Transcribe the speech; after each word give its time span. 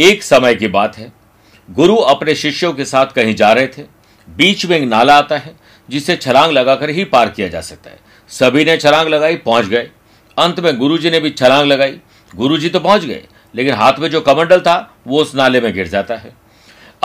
एक 0.00 0.22
समय 0.22 0.54
की 0.54 0.68
बात 0.68 0.98
है। 0.98 1.12
गुरु 1.70 1.96
अपने 1.96 2.34
शिष्यों 2.34 2.72
के 2.72 2.84
साथ 2.84 3.06
कहीं 3.06 3.34
जा 3.34 3.52
रहे 3.52 3.66
थे। 3.66 3.82
बीच 4.36 4.66
में 4.66 4.76
एक 4.76 4.88
नाला 4.88 5.18
आता 5.18 5.38
है, 5.38 5.56
जिसे 5.90 6.16
छलांग 6.16 6.52
लगाकर 6.52 6.90
ही 6.90 7.04
पार 7.04 7.28
किया 7.28 7.48
जा 7.48 7.60
सकता 7.60 7.90
है। 7.90 7.98
सभी 8.28 8.64
ने 8.64 8.76
छलांग 8.76 9.08
लगाई, 9.08 9.36
पहुँच 9.36 9.66
गए। 9.66 9.90
अंत 10.38 10.60
में 10.60 10.78
गुरुजी 10.78 11.10
ने 11.10 11.20
भी 11.20 11.30
छलांग 11.30 11.68
लगाई। 11.68 12.00
गुरुजी 12.36 12.68
तो 12.68 12.80
पहुँच 12.80 13.04
गए, 13.04 13.22
लेकिन 13.54 13.74
हाथ 13.74 13.92
में 13.98 14.10
जो 14.10 14.20
कमंडल 14.20 14.60
था, 14.60 14.96
वो 15.06 15.22
उस 15.22 15.34
नाले 15.34 15.60
में 15.60 15.72
गिर 15.72 15.88
जाता 15.88 16.16
है। 16.16 16.32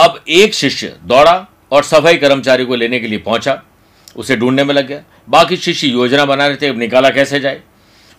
अब 0.00 0.24
एक 0.28 0.54
शिष्य 0.54 0.96
दौड़ा 1.04 1.46
और 1.72 1.82
सफ़ाई 1.82 2.16
कर्मचारी 2.16 2.64
को 2.64 2.74
लेने 2.74 3.00
के 3.00 3.06
लिए 3.06 3.18
पहुँचा। 3.18 3.62
उसे 4.16 4.36
ढूँढने 4.36 4.64
में 4.64 4.74
लग 4.74 4.86
गया। 4.86 5.02
बाकी 5.28 5.56
शिष्य 5.56 5.86
योजना 5.86 6.24
बना 6.24 6.46
रहे 6.46 6.56
थे, 6.56 6.66
अब 6.66 6.78
निकाला 6.78 7.10
कैसे 7.10 7.40
जाए? 7.40 7.62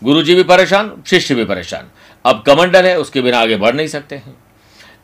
गुरुजी 0.03 0.35
भी 0.35 0.43
परेशान, 0.43 1.03
शिष्य 1.07 1.35
भी 1.35 1.45
परेशान। 1.45 1.87
अब 2.25 2.43
कमंडल 2.47 2.85
है, 2.85 2.99
उसके 2.99 3.21
बिना 3.21 3.39
आगे 3.39 3.55
बढ़ 3.55 3.75
नहीं 3.75 3.87
सकते 3.87 4.15
हैं। 4.15 4.46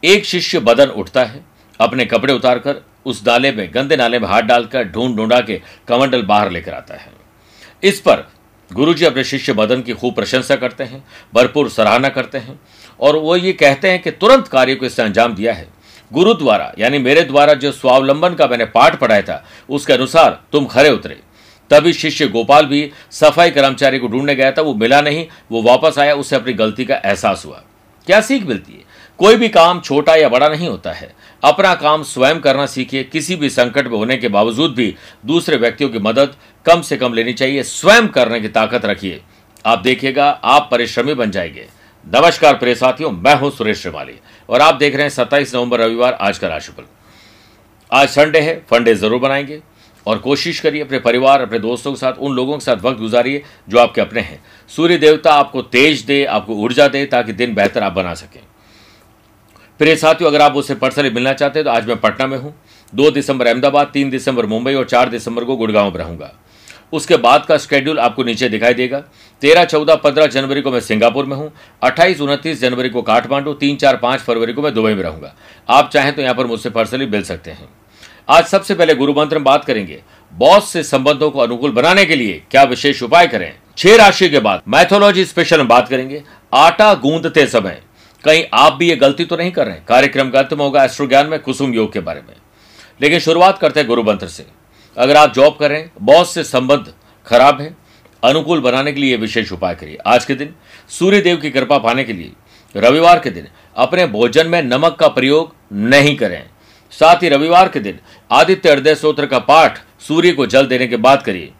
एक 0.03 0.25
शिष्य 0.25 0.59
बदन 0.59 0.85
उठता 0.85 1.23
है, 1.23 1.45
अपने 1.80 2.05
कपड़े 2.05 2.34
उतारकर 2.34 2.85
उस 3.05 3.27
नाले 3.27 3.52
में, 3.52 3.70
गंदे 3.73 3.95
नाले 3.95 4.20
में 4.20 4.27
हाथ 4.27 4.41
डालकर 4.41 4.84
ढूंढ 4.84 5.16
ढूंढा 5.16 5.39
के 5.39 5.62
कमंडल 5.88 6.21
बाहर 6.21 6.52
लेकर 6.52 6.73
आता 6.73 6.95
है। 6.95 7.12
इस 7.84 7.99
पर 7.99 8.31
गुरुजी 8.73 9.05
अपने 9.05 9.23
शिष्य 9.23 9.53
बदन 9.53 9.81
की 9.81 9.93
खूब 9.93 10.16
प्रशंसा 10.16 10.55
करते 10.55 10.84
हैं, 10.84 11.03
भरपूर 11.34 11.70
सराहना 11.70 12.09
करते 12.09 12.38
हैं, 12.38 12.59
और 12.99 13.16
वो 13.16 13.35
ये 13.35 13.53
कहते 13.53 13.89
हैं 13.89 14.02
कि 14.02 14.12
तुरंत 14.12 14.48
कार्य 14.48 14.76
को 14.76 14.85
इससे 14.85 15.02
अंजाम 15.03 15.35
दिया 15.35 15.53
है। 15.53 15.67
गुरु 16.13 16.34
द्वारा, 16.34 16.73
यानी 16.79 16.98
मेरे 16.98 17.21
द्वारा 17.21 17.54
जो 17.54 17.71
स्वावलंबन 17.71 18.34
का 18.34 18.48
मैंने 18.48 18.65
पाठ 18.65 18.99
पढ़ाया 18.99 19.21
था, 19.21 19.45
उसके 19.70 19.93
अनुसार 19.93 20.43
तुम 20.51 20.65
खरे 20.65 20.90
उतरे। 20.90 21.20
तभी 21.71 21.93
शिष्य 21.93 22.27
गोपाल 22.27 22.65
भी 22.65 22.91
सफ़ाई 23.12 23.51
कर्मचारी 23.51 23.99
को 23.99 24.07
ढूँढने 24.07 24.35
गया 24.35 24.51
था, 24.51 24.62
वो 24.62 24.74
मिला 24.74 25.01
नहीं, 25.01 25.27
वो 25.51 25.62
वापस 25.62 25.99
आया, 25.99 26.13
उसे 26.13 26.35
अपनी 26.35 26.54
गलती 26.54 26.85
का 26.85 26.96
एहसास 26.96 27.46
हुआ। 27.46 27.63
क्या 28.05 28.21
सीख 28.21 28.46
मिलती 28.46 28.74
है? 28.74 28.93
कोई 29.19 29.35
भी 29.35 29.47
काम 29.49 29.79
छोटा 29.79 30.15
या 30.15 30.29
बड़ा 30.29 30.47
नहीं 30.49 30.67
होता 30.67 30.91
है। 30.91 31.11
अपना 31.43 31.73
काम 31.75 32.03
स्वयं 32.03 32.39
करना 32.39 32.65
सीखिए, 32.65 33.03
किसी 33.03 33.35
भी 33.35 33.49
संकट 33.49 33.87
में 33.87 33.97
होने 33.97 34.17
के 34.17 34.27
बावजूद 34.27 34.73
भी 34.75 34.95
दूसरे 35.25 35.57
व्यक्तियों 35.57 35.89
की 35.89 35.99
मदद 35.99 36.35
कम 36.65 36.81
से 36.81 36.97
कम 36.97 37.13
लेनी 37.13 37.34
चाहिए, 37.34 37.63
स्वयं 37.63 38.07
करने 38.07 38.39
की 38.39 38.47
ताकत 38.47 38.85
रखिए। 38.85 39.21
आप 39.65 39.79
देखिएगा, 39.79 40.29
आप 40.29 40.67
परिश्रमी 40.71 41.13
बन 41.13 41.31
जाएँगे। 41.31 41.67
नमस्कार 42.05 42.53
प्रिय 42.53 42.75
साथियों, 42.75 43.11
मैं 43.11 43.35
हूँ 43.35 43.51
सुरेश 43.51 43.81
श्रीमाली 43.81 44.19
और 44.49 44.61
आप 44.61 44.75
देख 44.75 44.93
रहे 44.93 45.03
हैं 45.03 45.09
सत्ताईस 45.09 45.55
नवंबर 45.55 45.79
रविवार, 45.79 46.13
आज 46.13 46.37
का 46.37 46.47
राशिफल। 46.47 46.84
आज 47.91 48.09
संडे 48.09 48.39
है, 48.39 48.61
फंडे 48.69 48.95
ज़रूर 48.95 49.19
बनाएँगे 49.19 49.61
और 50.05 50.17
कोशिश 50.17 50.59
करिए 50.59 50.81
अपने 50.81 50.99
परिवार, 50.99 51.41
अपने 51.41 51.59
दोस्तों 51.59 51.91
के 51.91 51.97
साथ, 51.97 52.13
उन 52.13 52.35
लोगों 52.35 52.57
के 52.57 52.65
साथ 52.65 52.75
वक्त 52.75 52.99
गुजारिए 52.99 53.43
जो 53.69 53.79
आपके 53.79 54.01
अपने 54.01 54.21
हैं। 54.21 54.43
सूर्य 54.69 54.97
देवता 54.97 55.34
आपको 55.34 55.61
तेज 55.61 56.01
दे, 56.01 56.23
आपको 56.25 56.55
ऊर्जा 56.55 56.87
दे 56.87 57.05
ताकि 57.05 57.34
दिन 57.34 57.55
बेहतर 57.55 57.84
आप 57.84 57.93
बना 57.93 58.13
सकें। 58.13 58.41
प्रिय 59.79 59.96
साथियों, 59.96 60.29
अगर 60.29 60.41
आप 60.41 60.55
उससे 60.55 60.76
पर्सनली 60.76 61.10
मिलना 61.10 61.32
चाहते 61.34 61.60
हैं 61.60 61.63
तो 61.66 61.71
आज 61.71 61.88
मैं 61.88 61.96
पटना 61.98 62.26
में 62.27 62.38
हूँ। 62.38 62.54
दो 62.93 63.10
दिसंबर 63.12 63.48
अहमदाबाद, 63.48 63.88
तीन 63.88 64.09
दिसंबर 64.09 64.46
मुंबई 64.46 64.74
और 64.74 64.85
चार 64.85 65.09
दिसंबर 65.09 65.44
को 65.44 65.56
गुड़गांव 65.56 65.91
में 65.91 65.97
रहूँगा। 65.97 66.31
उसके 66.94 67.18
बाद 67.18 67.46
का 67.46 67.57
स्केड्यूल 67.57 68.00
आपको 68.00 68.24
नीचे 68.24 68.50
दिखाई 68.50 68.74
देगा। 68.74 69.00
तेरह, 69.41 69.63
चौदह, 69.66 69.96
पंद्रह 69.96 70.28
जनवरी 70.28 70.62
को 70.62 70.72
मैं 70.72 70.80
सिंगापुर 70.80 71.25
में 71.25 71.35
हूँ। 71.38 71.52
अट्ठाईस, 71.81 72.19
उनतीस 72.22 72.59
जनवरी 72.62 72.90
को 72.90 73.02
काठमांडू, 73.02 73.53
तीन, 73.53 73.75
चार, 73.75 73.97
पाँच 73.97 74.19
फरवरी 74.19 74.53
को 74.53 74.62
मैं 74.62 74.74
दुबई 74.74 74.94
में 74.94 75.02
रहूँगा। 75.03 75.34
आप 75.69 75.90
चाहें 75.90 76.13
तो 76.16 76.22
यहाँ 76.22 76.35
पर 76.35 76.46
मुझसे 76.46 76.69
पर्सनली 76.69 77.06
मिल 77.06 77.24
सकते 77.24 77.52
हैं। 77.52 77.69
आज 78.30 78.46
सबसे 78.46 78.75
पहले 78.75 78.96
गुरु 78.96 79.13
मंत्र 79.13 79.38
में 79.38 79.44
बात 79.44 79.66
करेंगे। 79.66 80.02
बॉस 80.34 80.69
से 80.69 80.84
संबंधों 80.84 81.30
को 81.31 81.40
अनुकूल 81.40 81.72
बनाने 81.72 82.06
के 82.06 82.16
लिए 82.16 82.41
क्या 82.52 82.63
विशेष 82.63 83.02
उपाय 83.03 83.28
करें? 83.28 83.53
छह 83.78 83.96
राशि 83.96 84.30
के 84.30 84.40
बाद 84.40 84.62
मैथोलॉजी 84.68 85.26
स्पेशल 85.26 85.58
में 85.58 85.68
बात 85.68 85.90
करेंगे। 85.90 86.22
आटा 86.53 86.94
गूंदते 86.96 87.46
समय। 87.47 87.81
कहीं 88.23 88.44
आप 88.53 88.73
भी 88.73 88.89
ये 88.89 88.95
गलती 88.95 89.25
तो 89.25 89.38
नहीं 89.38 89.51
कर 89.51 89.67
रहे 89.67 89.78
कार्यक्रम 89.88 90.29
का 90.29 90.39
अंत 90.39 90.53
में 90.53 90.63
होगा 90.66 90.84
एस्ट्रो 90.84 91.07
ज्ञान 91.07 91.28
में, 91.28 91.39
कुसुम 91.39 91.73
योग 91.73 91.91
के 91.94 92.00
बारे 92.00 92.22
में। 92.22 92.35
लेकिन 93.01 93.19
शुरुआत 93.19 93.57
करते 93.57 93.79
हैं 93.79 93.88
गुरु 93.88 94.03
मंत्र 94.03 94.28
से। 94.28 94.45
अगर 94.97 95.16
आप 95.16 95.34
जॉब 95.34 95.57
कर 95.59 95.69
रहे 95.69 95.79
हैं, 95.79 95.91
बॉस 96.01 96.34
से 96.34 96.44
संबंध 96.44 96.94
खराब 97.28 97.61
है, 97.61 97.75
अनुकूल 98.23 98.59
बनाने 98.59 98.91
के 98.91 99.01
लिए 99.01 99.17
विशेष 99.17 99.51
उपाय 99.51 99.75
करिए। 99.75 99.97
आज 100.07 100.25
के 100.25 100.35
दिन 100.35 100.53
सूर्य 100.89 101.22
देव 101.22 101.38
की 101.38 101.50
कृपा 101.51 101.78
पाने 101.78 102.03
के 102.03 102.13
लिए, 102.13 102.31
रविवार 102.75 103.19
के 103.19 103.29
दिन, 103.29 103.47
अपने 103.75 104.06
भोजन 104.07 104.47
में 104.47 104.61
नमक 104.61 104.95
का 105.00 105.07
प्रयोग 105.07 105.55
नहीं 105.73 106.16
करें। 106.17 106.44
साथ 106.91 107.23
ही 107.23 107.29
रविवार 107.29 107.67
के 107.67 107.79
दिन, 107.79 108.00
आदित्य 108.31 108.72
हृदय 108.72 108.95
स्त्रोत्र 108.95 109.25
का 109.25 109.40
पाठ, 109.40 109.79
सूर्य 110.00 110.31
को 110.31 110.45
जल 110.45 110.67
देने 110.67 110.88
के 110.88 110.97
बाद 110.97 111.23
करिए। 111.23 111.51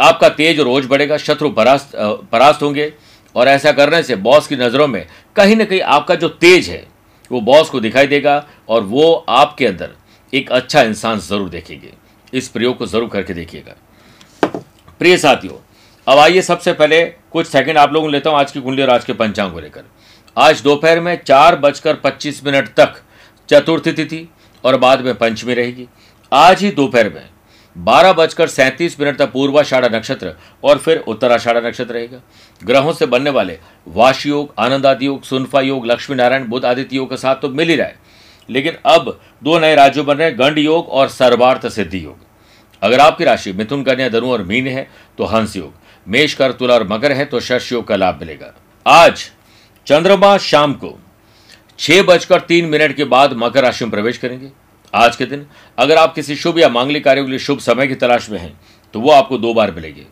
आपका 0.00 0.28
तेज 0.28 0.60
रोज 0.60 0.86
बढ़ेगा, 0.86 1.16
शत्रु 1.16 1.50
परास्त 1.50 1.92
परास्त 2.32 2.62
होंगे 2.62 2.92
और 3.34 3.48
ऐसा 3.48 3.72
करने 3.72 4.02
से 4.02 4.16
बॉस 4.18 4.46
की 4.46 4.56
नज़रों 4.56 4.86
में 4.88 5.04
कहीं 5.36 5.56
ना 5.56 5.64
कहीं 5.64 5.80
आपका 5.80 6.14
जो 6.14 6.28
तेज 6.28 6.68
है, 6.68 6.86
वो 7.30 7.40
बॉस 7.42 7.70
को 7.70 7.80
दिखाई 7.80 8.06
देगा 8.06 8.44
और 8.68 8.82
वो 8.82 9.12
आपके 9.28 9.66
अंदर 9.66 9.90
एक 10.32 10.50
अच्छा 10.52 10.82
इंसान 10.82 11.18
ज़रूर 11.20 11.48
देखेंगे। 11.48 11.92
इस 12.32 12.48
प्रयोग 12.48 12.76
को 12.78 12.86
ज़रूर 12.86 13.08
करके 13.08 13.34
देखिएगा। 13.34 13.74
प्रिय 15.00 15.16
साथियों, 15.18 15.54
अब 16.06 16.18
आइए 16.18 16.42
सबसे 16.42 16.72
पहले 16.72 17.04
कुछ 17.32 17.46
सेकंड 17.46 17.78
आप 17.78 17.92
लोगों 17.92 18.06
को 18.06 18.12
लेता 18.12 18.30
हूँ 18.30 18.38
आज 18.38 18.52
की 18.52 18.60
कुंडली 18.60 18.82
और 18.82 18.90
आज 18.90 19.04
के 19.04 19.12
पंचांग 19.14 19.52
को 19.52 19.60
लेकर। 19.60 19.84
आज 20.36 20.60
दोपहर 20.62 21.00
में 21.00 21.16
चार 21.24 21.56
बजकर 21.56 21.94
पच्चीस 21.94 22.44
मिनट 22.44 22.68
तक 22.70 23.00
चतुर्थी 23.48 23.92
तिथि 23.92 24.28
और 24.64 24.76
बाद 24.78 25.00
में 25.00 25.14
पंचमी 25.14 25.54
रहेगी। 25.54 25.86
आज 26.32 26.62
ही 26.62 26.70
दोपहर 26.70 27.08
में 27.08 27.28
बारह 27.76 28.12
बजकर 28.12 28.46
सैंतीस 28.46 29.00
मिनट 29.00 29.18
तक 29.18 29.32
पूर्वाषाढ़ा 29.32 29.88
नक्षत्र 29.88 30.34
और 30.64 30.78
फिर 30.78 30.98
उत्तराषाढ़ा 30.98 31.60
नक्षत्र 31.60 31.94
रहेगा। 31.94 32.20
ग्रहों 32.64 32.92
से 32.92 33.06
बनने 33.06 33.30
वाले 33.30 33.58
वाश 33.88 34.26
योग, 34.26 34.54
आनंद 34.58 34.86
आदि 34.86 35.06
योग, 35.06 35.22
सुनफा 35.22 35.60
योग, 35.60 35.86
लक्ष्मी 35.86 36.16
नारायण 36.16 36.44
बुद्ध 36.44 36.64
आदित्य 36.66 36.96
योग 36.96 37.10
के 37.10 37.16
साथ 37.16 37.36
तो 37.36 37.48
मिल 37.48 37.68
ही 37.68 37.76
रहा 37.76 37.86
है। 37.86 37.98
लेकिन 38.50 38.76
अब 38.86 39.20
दो 39.42 39.58
नए 39.58 39.74
राज्यों 39.74 40.06
बन 40.06 40.16
रहे 40.16 40.30
गंड 40.32 40.58
योग 40.58 40.88
और 40.88 41.08
सर्वार्थ 41.08 41.68
सिद्धि 41.68 42.04
योग। 42.04 42.16
अगर 42.82 43.00
आपकी 43.00 43.24
राशि 43.24 43.52
मिथुन, 43.52 43.82
कन्या, 43.84 44.08
धनु 44.08 44.32
और 44.32 44.42
मीन 44.42 44.66
है 44.66 44.88
तो 45.18 45.24
हंस 45.24 45.56
योग। 45.56 45.74
मेष 46.08 46.34
कर 46.34 46.52
तुला 46.52 46.74
और 46.74 46.88
मकर 46.88 47.12
है 47.12 47.24
तो 47.24 47.40
शश 47.40 47.72
योग 47.72 47.86
का 47.88 47.96
लाभ 47.96 48.18
मिलेगा। 48.20 48.52
आज, 48.86 49.30
चंद्रमा 49.86 50.38
शाम 50.38 50.74
को 50.74 50.98
छह 51.78 52.02
बजकर 52.02 52.40
तीन 52.40 52.64
मिनट 52.64 52.96
के 52.96 53.04
बाद 53.04 53.32
मकर 53.32 53.62
राशि 53.62 53.84
में 53.84 53.90
प्रवेश 53.90 54.18
करेंगे। 54.18 54.48
आज 54.92 55.16
के 55.16 55.26
दिन, 55.26 55.46
अगर 55.78 55.96
आप 55.96 56.14
किसी 56.14 56.36
शुभ 56.36 56.58
या 56.58 56.68
मांगलिक 56.68 57.04
कार्यों 57.04 57.24
के 57.24 57.30
लिए 57.30 57.38
शुभ 57.38 57.58
समय 57.60 57.86
की 57.86 57.94
तलाश 57.96 58.28
में 58.30 58.38
हैं 58.38 58.52
तो 58.94 59.00
वो 59.00 59.10
आपको 59.10 59.38
दो 59.38 59.52
बार 59.54 59.70
मिलेगी। 59.70 60.06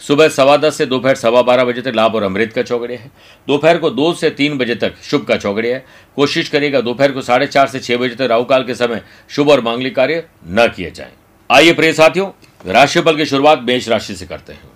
सुबह 0.00 0.28
सवा 0.28 0.56
दस 0.56 0.76
से 0.76 0.86
दोपहर 0.86 1.14
सवा 1.14 1.42
बारह 1.42 1.64
बजे 1.64 1.82
तक 1.82 1.92
लाभ 1.96 2.14
और 2.14 2.22
अमृत 2.22 2.52
का 2.52 2.62
चौगड़िया 2.62 2.98
है। 3.00 3.10
दोपहर 3.48 3.78
को 3.78 3.90
दो 3.90 4.12
से 4.14 4.30
तीन 4.30 4.56
बजे 4.58 4.74
तक 4.74 4.94
शुभ 5.02 5.24
का 5.24 5.36
चौगड़िया 5.36 5.74
है। 5.76 5.84
कोशिश 6.16 6.48
करिएगा 6.48 6.80
दोपहर 6.80 7.12
को 7.12 7.22
साढ़े 7.22 7.46
चार 7.46 7.66
से 7.68 7.80
छह 7.80 7.96
बजे 7.96 8.14
तक 8.14 8.28
राहुकाल 8.30 8.64
के 8.64 8.74
समय 8.74 9.02
शुभ 9.30 9.50
और 9.50 9.60
मांगलिक 9.60 9.94
कार्य 9.96 10.24
न 10.46 10.68
किए 10.76 10.90
जाए। 10.90 11.12
आइए 11.50 11.72
प्रिय 11.72 11.92
साथियों, 11.92 12.30
राशिफल 12.66 13.16
की 13.16 13.26
शुरुआत 13.26 13.62
मेष 13.62 13.88
राशि 13.88 14.14
से 14.14 14.26
करते 14.26 14.52
हैं। 14.52 14.70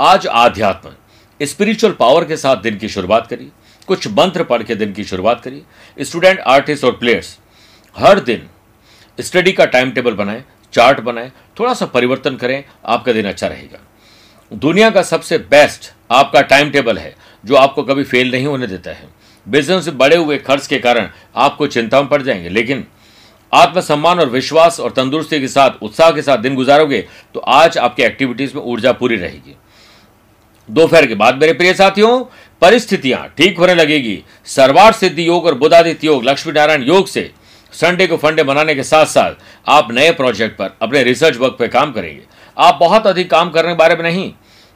आज 0.00 0.26
आध्यात्म 0.26 1.46
स्पिरिचुअल 1.46 1.92
पावर 1.92 2.24
के 2.24 2.36
साथ 2.36 2.56
दिन 2.56 2.76
की 2.78 2.88
शुरुआत 2.88 3.26
करिए। 3.26 3.50
कुछ 3.88 4.06
मंत्र 4.08 4.44
पढ़ 4.44 4.62
के 4.62 4.74
दिन 4.74 4.92
की 4.92 5.04
शुरुआत 5.04 5.40
करिए। 5.40 6.04
स्टूडेंट 6.04 6.40
आर्टिस्ट 6.40 6.84
और 6.84 6.92
प्लेयर्स 6.92 7.38
हर 7.96 8.20
दिन 8.20 8.48
स्टडी 9.18 9.52
का 9.52 9.64
टाइम 9.66 9.90
टेबल 9.90 10.14
बनाएँ 10.14 10.42
चार्ट 10.72 11.00
बनाएँ 11.00 11.30
थोड़ा 11.58 11.72
सा 11.74 11.86
परिवर्तन 11.86 12.36
करें, 12.36 12.62
आपका 12.86 13.12
दिन 13.12 13.26
अच्छा 13.26 13.46
रहेगा। 13.46 13.78
दुनिया 14.52 14.88
का 14.90 15.02
सबसे 15.02 15.38
बेस्ट 15.40 15.92
आपका 16.10 16.40
टाइम 16.42 16.70
टेबल 16.70 16.98
है, 16.98 17.14
जो 17.44 17.54
आपको 17.56 17.82
कभी 17.82 18.04
फेल 18.04 18.30
नहीं 18.30 18.46
होने 18.46 18.66
देता 18.66 18.90
है। 18.90 19.08
बिज़नेस 19.46 19.86
में 19.88 19.98
बढ़े 19.98 20.16
हुए 20.16 20.38
खर्च 20.38 20.66
के 20.66 20.78
कारण 20.78 21.08
आपको 21.36 21.66
चिंता 21.66 22.00
में 22.00 22.08
पड़ 22.08 22.22
जाएँगे, 22.22 22.48
लेकिन 22.48 22.84
आत्मसम्मान 23.52 24.20
और 24.20 24.28
विश्वास 24.28 24.78
और 24.80 24.90
तंदुरुस्ती 24.90 25.40
के 25.40 25.48
साथ, 25.48 25.82
उत्साह 25.82 26.10
के 26.10 26.22
साथ 26.22 26.38
दिन 26.38 26.54
गुजारोगे 26.54 27.00
तो 27.34 27.40
आज 27.40 27.78
आपकी 27.78 28.02
एक्टिविटीज़ 28.02 28.54
में 28.54 28.62
ऊर्जा 28.62 28.92
पूरी 28.92 29.16
रहेगी। 29.16 29.56
दोपहर 30.68 31.06
के 31.06 31.14
बाद 31.14 31.40
मेरे 31.40 31.52
प्रिय 31.52 31.74
साथियों, 31.74 32.24
परिस्थितियाँ 32.62 33.26
ठीक 33.38 33.58
होने 33.58 33.74
लगेगी। 33.74 34.22
सर्वार 34.46 34.92
सिद्धि 34.92 35.26
योग 35.28 35.46
और 35.46 35.54
बुधादित्य 35.54 36.06
योग 36.06 36.24
लक्ष्मी 36.24 36.52
नारायण 36.52 36.82
योग 36.82 37.06
से 37.06 37.30
संडे 37.72 38.06
को 38.06 38.16
फंडे 38.16 38.42
बनाने 38.42 38.74
के 38.74 38.82
साथ 38.82 39.06
साथ 39.06 39.34
आप 39.66 39.92
नए 39.92 40.10
प्रोजेक्ट 40.12 40.56
पर, 40.56 40.76
अपने 40.82 41.02
रिसर्च 41.02 41.36
वर्क 41.36 41.56
पर 41.58 41.68
काम 41.68 41.92
करेंगे। 41.92 42.22
आप 42.56 42.78
बहुत 42.80 43.06
अधिक 43.06 43.30
काम 43.30 43.50
करने 43.50 43.68
के 43.68 43.76
बारे 43.76 43.96
में 43.96 44.02
नहीं, 44.02 44.32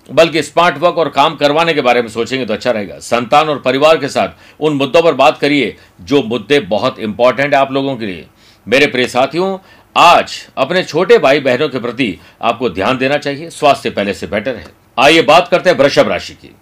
बल्कि 0.06 0.42
स्मार्ट 0.42 0.78
वर्क 0.78 0.98
और 0.98 1.08
काम 1.10 1.36
करवाने 1.36 1.74
के 1.74 1.80
बारे 1.80 2.02
में 2.02 2.08
सोचेंगे 2.08 2.44
तो 2.46 2.54
अच्छा 2.54 2.70
रहेगा। 2.70 2.98
संतान 3.00 3.48
और 3.48 3.58
परिवार 3.58 3.98
के 3.98 4.08
साथ 4.08 4.60
उन 4.60 4.72
मुद्दों 4.74 5.02
पर 5.02 5.14
बात 5.14 5.38
करिए, 5.38 5.76
जो 6.00 6.22
मुद्दे 6.24 6.60
बहुत 6.60 6.98
इंपॉर्टेंट 7.00 7.54
है 7.54 7.60
आप 7.60 7.72
लोगों 7.72 7.96
के 7.96 8.06
लिए। 8.06 8.26
मेरे 8.66 8.86
प्रिय 8.86 9.06
साथियों, 9.08 9.58
आज 9.96 10.32
अपने 10.56 10.82
छोटे 10.84 11.18
भाई 11.18 11.40
बहनों 11.40 11.68
के 11.68 11.78
प्रति 11.78 12.18
आपको 12.42 12.70
ध्यान 12.70 12.98
देना 12.98 13.16
चाहिए, 13.16 13.50
स्वास्थ्य 13.50 13.90
पहले 13.90 14.14
से 14.14 14.26
बेटर 14.26 14.56
है। 14.56 14.66
आइए 14.98 15.22
बात 15.24 15.48
करते 15.48 15.70
हैं 15.70 15.76
वृषभ 15.76 16.08
राशि 16.08 16.34
की। 16.34 16.54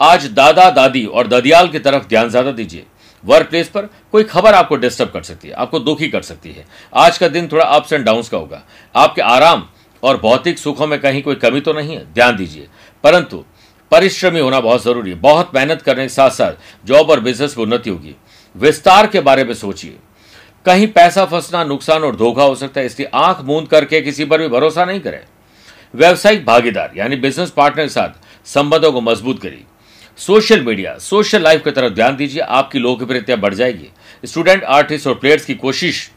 आज 0.00 0.26
दादा 0.26 0.68
दादी 0.70 1.04
और 1.04 1.26
ददियाल 1.26 1.68
की 1.68 1.78
तरफ़ 1.78 2.06
ध्यान 2.08 2.28
ज़्यादा 2.28 2.52
दीजिए। 2.52 2.84
वर्क 3.24 3.48
प्लेस 3.48 3.68
पर 3.68 3.86
कोई 4.12 4.22
खबर 4.22 4.54
आपको 4.54 4.76
डिस्टर्ब 4.76 5.10
कर 5.10 5.22
सकती 5.22 5.48
है, 5.48 5.54
आपको 5.54 5.78
दुखी 5.78 6.08
कर 6.08 6.22
सकती 6.22 6.52
है। 6.52 6.64
आज 6.94 7.18
का 7.18 7.28
दिन 7.28 7.48
थोड़ा 7.48 7.64
अप्स 7.64 7.92
एंड 7.92 8.04
डाउन 8.04 8.22
का 8.22 8.38
होगा। 8.38 8.62
आपके 8.96 9.22
आराम 9.22 9.68
और 10.02 10.16
भौतिक 10.16 10.58
सुखों 10.58 10.86
में 10.86 11.00
कहीं 11.00 11.22
कोई 11.22 11.34
कमी 11.34 11.60
तो 11.60 11.72
नहीं 11.72 11.96
है? 11.96 12.12
ध्यान 12.12 12.36
दीजिए। 12.36 12.68
परंतु 13.04 13.44
परिश्रमी 13.90 14.40
होना 14.40 14.60
बहुत 14.60 14.84
ज़रूरी 14.84 15.10
है। 15.10 15.16
बहुत 15.16 15.50
मेहनत 15.54 15.82
करने 15.82 16.02
के 16.02 16.08
साथ 16.08 16.30
साथ 16.30 16.52
जॉब 16.84 17.10
और 17.10 17.20
बिज़नेस 17.20 17.58
में 17.58 17.64
उन्नति 17.64 17.90
होगी। 17.90 18.16
विस्तार 18.56 19.06
के 19.06 19.20
बारे 19.20 19.44
में 19.44 19.54
सोचिए। 19.54 19.96
कहीं 20.66 20.86
पैसा 20.86 21.24
फंसना, 21.24 21.64
नुकसान 21.64 22.02
और 22.02 22.16
धोखा 22.16 22.42
हो 22.42 22.54
सकता 22.54 22.80
है, 22.80 22.86
इसलिए 22.86 23.10
आँख 23.14 23.40
मूंद 23.40 23.68
करके 23.68 24.00
किसी 24.00 24.24
पर 24.24 24.38
भी 24.38 24.48
भरोसा 24.48 24.84
नहीं 24.84 25.00
करें। 25.00 25.20
व्यावसायिक 25.94 26.46
भागीदार, 26.46 26.92
यानी 26.96 27.16
बिज़नेस 27.16 27.50
पार्टनर 27.50 27.82
के 27.82 27.88
साथ 27.88 28.08
संबंधों 28.46 28.92
को 28.92 29.00
मज़बूत 29.00 29.42
करिए। 29.42 29.64
सोशल 30.18 30.60
मीडिया, 30.60 30.96
सोशल 30.98 31.42
लाइफ 31.42 31.62
की 31.64 31.70
तरफ़ 31.70 31.92
ध्यान 31.92 32.16
दीजिए, 32.16 32.40
आपकी 32.40 32.78
लोकप्रियता 32.78 33.36
बढ़ 33.36 33.54
जाएगी। 33.54 33.90
स्टूडेंट, 34.24 34.64
आर्टिस्ट 34.64 35.06
और 35.06 35.14
प्लेयर्स 35.14 35.44
की 35.44 35.54
कोशिश 35.54 36.10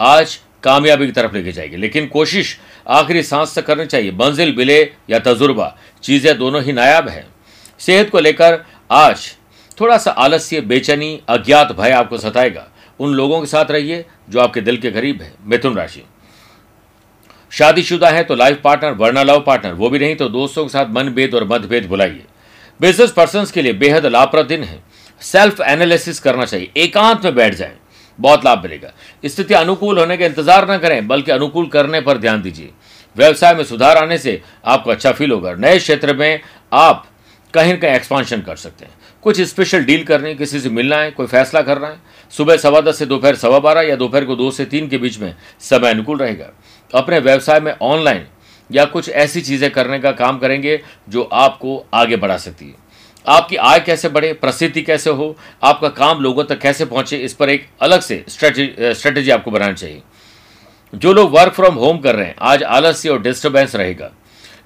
आज 0.00 0.38
कामयाबी 0.62 1.06
की 1.06 1.12
तरफ़ 1.12 1.34
लेके 1.34 1.52
जाएगी, 1.52 1.76
लेकिन 1.76 2.06
कोशिश 2.06 2.58
आखिरी 2.88 3.22
सांस 3.22 3.54
तक 3.54 3.66
करनी 3.66 3.86
चाहिए। 3.86 4.12
मंजिल 4.12 4.54
मिले 4.56 4.80
या 5.10 5.18
तजुर्बा, 5.18 5.76
चीज़ें 6.02 6.36
दोनों 6.38 6.62
ही 6.62 6.72
नायाब 6.72 7.08
हैं। 7.08 7.26
सेहत 7.80 8.10
को 8.10 8.20
लेकर 8.20 8.64
आज 8.90 9.26
थोड़ा 9.80 9.98
सा 9.98 10.10
आलस्य, 10.10 10.60
बेचैनी, 10.60 11.20
अज्ञात 11.28 11.72
भय 11.72 11.90
आपको 11.90 12.18
सताएगा। 12.18 12.66
उन 13.00 13.12
लोगों 13.14 13.40
के 13.40 13.46
साथ 13.46 13.70
रहिए 13.70 14.04
जो 14.30 14.40
आपके 14.40 14.60
दिल 14.60 14.76
के 14.76 14.90
करीब 14.90 15.22
है। 15.22 15.32
मिथुन 15.44 15.76
राशि। 15.76 16.02
शादीशुदा 17.52 18.08
है 18.10 18.24
तो 18.24 18.34
लाइफ 18.34 18.60
पार्टनर, 18.64 18.92
वरना 18.92 19.22
लव 19.22 19.40
पार्टनर, 19.40 19.72
वो 19.72 19.90
भी 19.90 19.98
नहीं 19.98 20.16
तो 20.16 20.28
दोस्तों 20.28 20.64
के 20.64 20.68
साथ 20.68 20.86
मनभेद 20.88 21.34
और 21.34 21.44
मतभेद 21.44 21.86
भुलाइए। 21.86 22.24
बिज़नेस 22.80 23.10
पर्सन 23.12 23.46
के 23.54 23.62
लिए 23.62 23.72
बेहद 23.74 24.06
लाभप्रद 24.06 24.46
दिन 24.46 24.64
है। 24.64 24.78
सेल्फ 25.22 25.60
एनालिसिस 25.60 26.20
करना 26.20 26.44
चाहिए। 26.44 26.70
एकांत 26.76 27.24
में 27.24 27.34
बैठ 27.34 27.54
जाएँ। 27.54 27.76
बहुत 28.18 28.44
लाभ 28.44 28.62
मिलेगा। 28.62 28.92
स्थिति 29.24 29.54
अनुकूल 29.54 29.98
होने 29.98 30.16
का 30.16 30.26
इंतज़ार 30.26 30.70
न 30.70 30.78
करें, 30.78 31.06
बल्कि 31.08 31.30
अनुकूल 31.30 31.66
करने 31.66 32.00
पर 32.00 32.18
ध्यान 32.18 32.42
दीजिए। 32.42 32.70
व्यवसाय 33.16 33.54
में 33.54 33.64
सुधार 33.64 33.96
आने 33.96 34.18
से 34.18 34.40
आपको 34.66 34.90
अच्छा 34.90 35.12
फील 35.12 35.30
होगा। 35.30 35.52
नए 35.54 35.78
क्षेत्र 35.78 36.14
में 36.14 36.40
आप 36.72 37.06
कहीं 37.54 37.72
ना 37.72 37.78
कहीं 37.78 37.92
एक्सपांशन 37.92 38.40
कर 38.40 38.56
सकते 38.56 38.84
हैं। 38.84 38.92
कुछ 39.22 39.40
स्पेशल 39.40 39.84
डील 39.84 40.02
करनी 40.04 40.34
किसी 40.34 40.60
से 40.60 40.70
मिलना 40.70 40.96
है, 40.96 41.10
कोई 41.10 41.26
फैसला 41.26 41.62
करना 41.62 41.86
है। 41.86 41.96
सुबह 42.32 42.56
सवा 42.56 42.80
दस 42.80 42.98
से 42.98 43.06
दोपहर 43.06 43.34
सवा 43.34 43.58
बारह 43.58 43.80
या 43.80 43.96
दोपहर 43.96 44.24
को 44.24 44.36
दो 44.36 44.50
से 44.50 44.64
तीन 44.64 44.88
के 44.88 44.98
बीच 44.98 45.18
में 45.18 45.34
समय 45.60 45.90
अनुकूल 45.90 46.18
रहेगा। 46.18 46.50
अपने 46.90 47.18
व्यवसाय 47.18 47.60
में 47.60 47.74
ऑनलाइन 47.82 48.26
या 48.70 48.84
कुछ 48.84 49.08
ऐसी 49.08 49.40
चीज़ें 49.40 49.70
करने 49.70 49.98
का 49.98 50.12
काम 50.12 50.38
करेंगे 50.38 50.80
जो 51.08 51.22
आपको 51.22 51.84
आगे 51.94 52.16
बढ़ा 52.16 52.36
सकती 52.36 52.64
है। 52.64 52.86
आपकी 53.26 53.56
आय 53.56 53.80
कैसे 53.80 54.08
बढ़े, 54.08 54.32
प्रसिद्धि 54.32 54.82
कैसे 54.82 55.10
हो, 55.10 55.36
आपका 55.62 55.88
काम 55.88 56.20
लोगों 56.20 56.44
तक 56.44 56.58
कैसे 56.58 56.84
पहुँचे, 56.84 57.16
इस 57.16 57.34
पर 57.34 57.50
एक 57.50 57.66
अलग 57.80 58.00
से 58.00 58.24
स्ट्रेटेजी 58.28 59.30
आपको 59.30 59.50
बनानी 59.50 59.74
चाहिए। 59.74 60.02
जो 60.92 61.12
लोग 61.12 61.30
वर्क 61.32 61.52
फ्रॉम 61.52 61.74
होम 61.74 61.98
कर 61.98 62.14
रहे 62.16 62.26
हैं, 62.26 62.34
आज 62.40 62.62
आलस्य 62.62 63.08
और 63.08 63.22
डिस्टर्बेंस 63.22 63.74
रहेगा। 63.76 64.10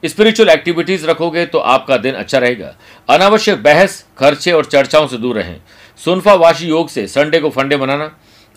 स्पिरिचुअल 0.04 0.48
एक्टिविटीज़ 0.48 1.06
रखोगे 1.06 1.44
तो 1.46 1.58
आपका 1.58 1.96
दिन 1.96 2.14
अच्छा 2.14 2.38
रहेगा। 2.38 2.74
अनावश्यक 3.08 3.62
बहस, 3.62 4.04
खर्चे 4.18 4.52
और 4.52 4.64
चर्चाओं 4.64 5.06
से 5.06 5.16
दूर 5.16 5.36
रहें। 5.36 5.60
सुनफा 6.00 6.34
वाशी 6.34 6.66
योग 6.66 6.88
से 6.88 7.06
संडे 7.06 7.40
को 7.40 7.50
फंडे 7.50 7.76
बनाना 7.76 8.10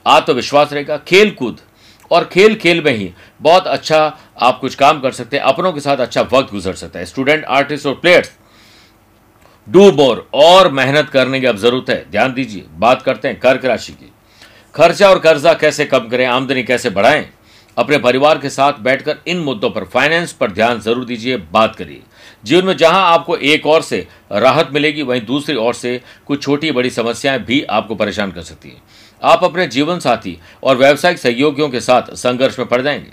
आत्मविश्वास 0.06 0.74
रहेगा। 0.74 0.98
खेल 0.98 1.32
कूद 1.32 1.60
और 2.12 2.26
खेल 2.26 2.56
खेल 2.56 2.82
में 2.84 2.92
ही 2.92 3.12
बहुत 3.42 3.68
अच्छा 3.68 4.18
आप 4.40 4.60
कुछ 4.60 4.76
काम 4.76 5.00
कर 5.02 5.12
सकते 5.12 5.38
हैं, 5.38 5.44
अपनों 5.44 5.72
के 5.74 5.80
साथ 5.80 5.98
अच्छा 5.98 6.22
वक्त 6.34 6.52
गुजर 6.52 6.74
सकता 6.74 7.00
है। 7.00 7.06
स्टूडेंट 7.06 7.46
आर्टिस्ट 7.46 7.88
और 7.88 7.94
प्लेयर्स 7.96 8.32
डू 9.68 9.92
मोर 9.92 10.28
और 10.34 10.72
मेहनत 10.72 11.10
करने 11.10 11.40
की 11.40 11.46
अब 11.46 11.58
ज़रूरत 11.58 11.90
है। 11.90 12.06
ध्यान 12.12 12.34
दीजिए, 12.34 12.66
बात 12.72 13.02
करते 13.02 13.28
हैं 13.28 13.40
कर्क 13.40 13.66
राशि 13.66 13.94
की। 13.94 14.12
खर्चा 14.76 15.10
और 15.10 15.20
कर्जा 15.20 15.54
कैसे 15.54 15.86
कम 15.86 16.08
करें, 16.08 16.26
आमदनी 16.26 16.64
कैसे 16.64 16.90
बढ़ाएँ? 16.90 17.30
अपने 17.78 17.98
परिवार 17.98 18.38
के 18.38 18.50
साथ 18.50 18.74
बैठकर 18.80 19.18
इन 19.28 19.40
मुद्दों 19.40 19.70
पर 19.70 19.84
फाइनेंस 19.84 20.34
पर 20.34 20.52
ध्यान 20.52 20.80
ज़रूर 20.80 21.06
दीजिए, 21.06 21.38
बात 21.38 21.76
करिए। 21.76 22.02
जीवन 22.46 22.66
में 22.66 22.78
जहाँ 22.78 23.02
आपको 23.14 23.36
एक 23.38 23.66
और 23.66 23.82
से 23.82 24.08
राहत 24.32 24.70
मिलेगी, 24.74 25.02
वहीं 25.02 25.26
दूसरी 25.26 25.56
ओर 25.56 25.74
से 25.74 26.00
कुछ 26.28 26.42
छोटी 26.44 26.72
बड़ी 26.72 26.90
समस्याएँ 26.90 27.40
भी 27.40 27.62
आपको 27.62 27.96
परेशान 27.96 28.32
कर 28.32 28.42
सकती 28.42 28.70
हैं। 28.70 28.82
आप 29.24 29.44
अपने 29.44 29.68
जीवन 29.68 30.00
साथी 30.00 30.40
और 30.64 30.78
व्यावसायिक 30.78 31.18
सहयोगियों 31.18 31.70
के 31.70 31.80
साथ 31.80 32.16
संघर्ष 32.16 32.60
में 32.60 32.68
पड़ 32.68 32.82
जाएँगे। 32.82 33.12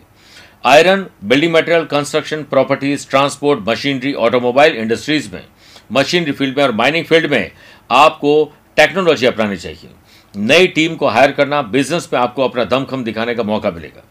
Iron, 0.65 1.07
building 1.25 1.53
material, 1.53 1.85
construction, 1.85 2.43
properties, 2.43 3.09
transport, 3.11 3.69
machinery, 3.69 4.13
automobile 4.13 4.77
industries 4.77 5.35
में, 5.35 5.45
मशीनरी 5.93 6.33
फ़ील्ड 6.33 6.57
में 6.57 6.65
और 6.65 6.73
माइनिंग 6.73 7.05
फ़ील्ड 7.05 7.31
में 7.31 7.51
आपको 7.91 8.53
टेक्नोलॉजी 8.77 9.27
अपनानी 9.27 9.57
चाहिए। 9.57 9.91
नई 10.37 10.67
टीम 10.67 10.95
को 10.95 11.07
हायर 11.07 11.33
करना, 11.33 11.63
बिज़नेस 11.63 12.09
में 12.13 12.21
आपको 12.21 12.45
अपना 12.45 12.65
दमखम 12.65 13.05
दिखाने 13.05 13.35
का 13.35 13.43
मौका 13.43 13.71
मिलेगा। 13.71 14.03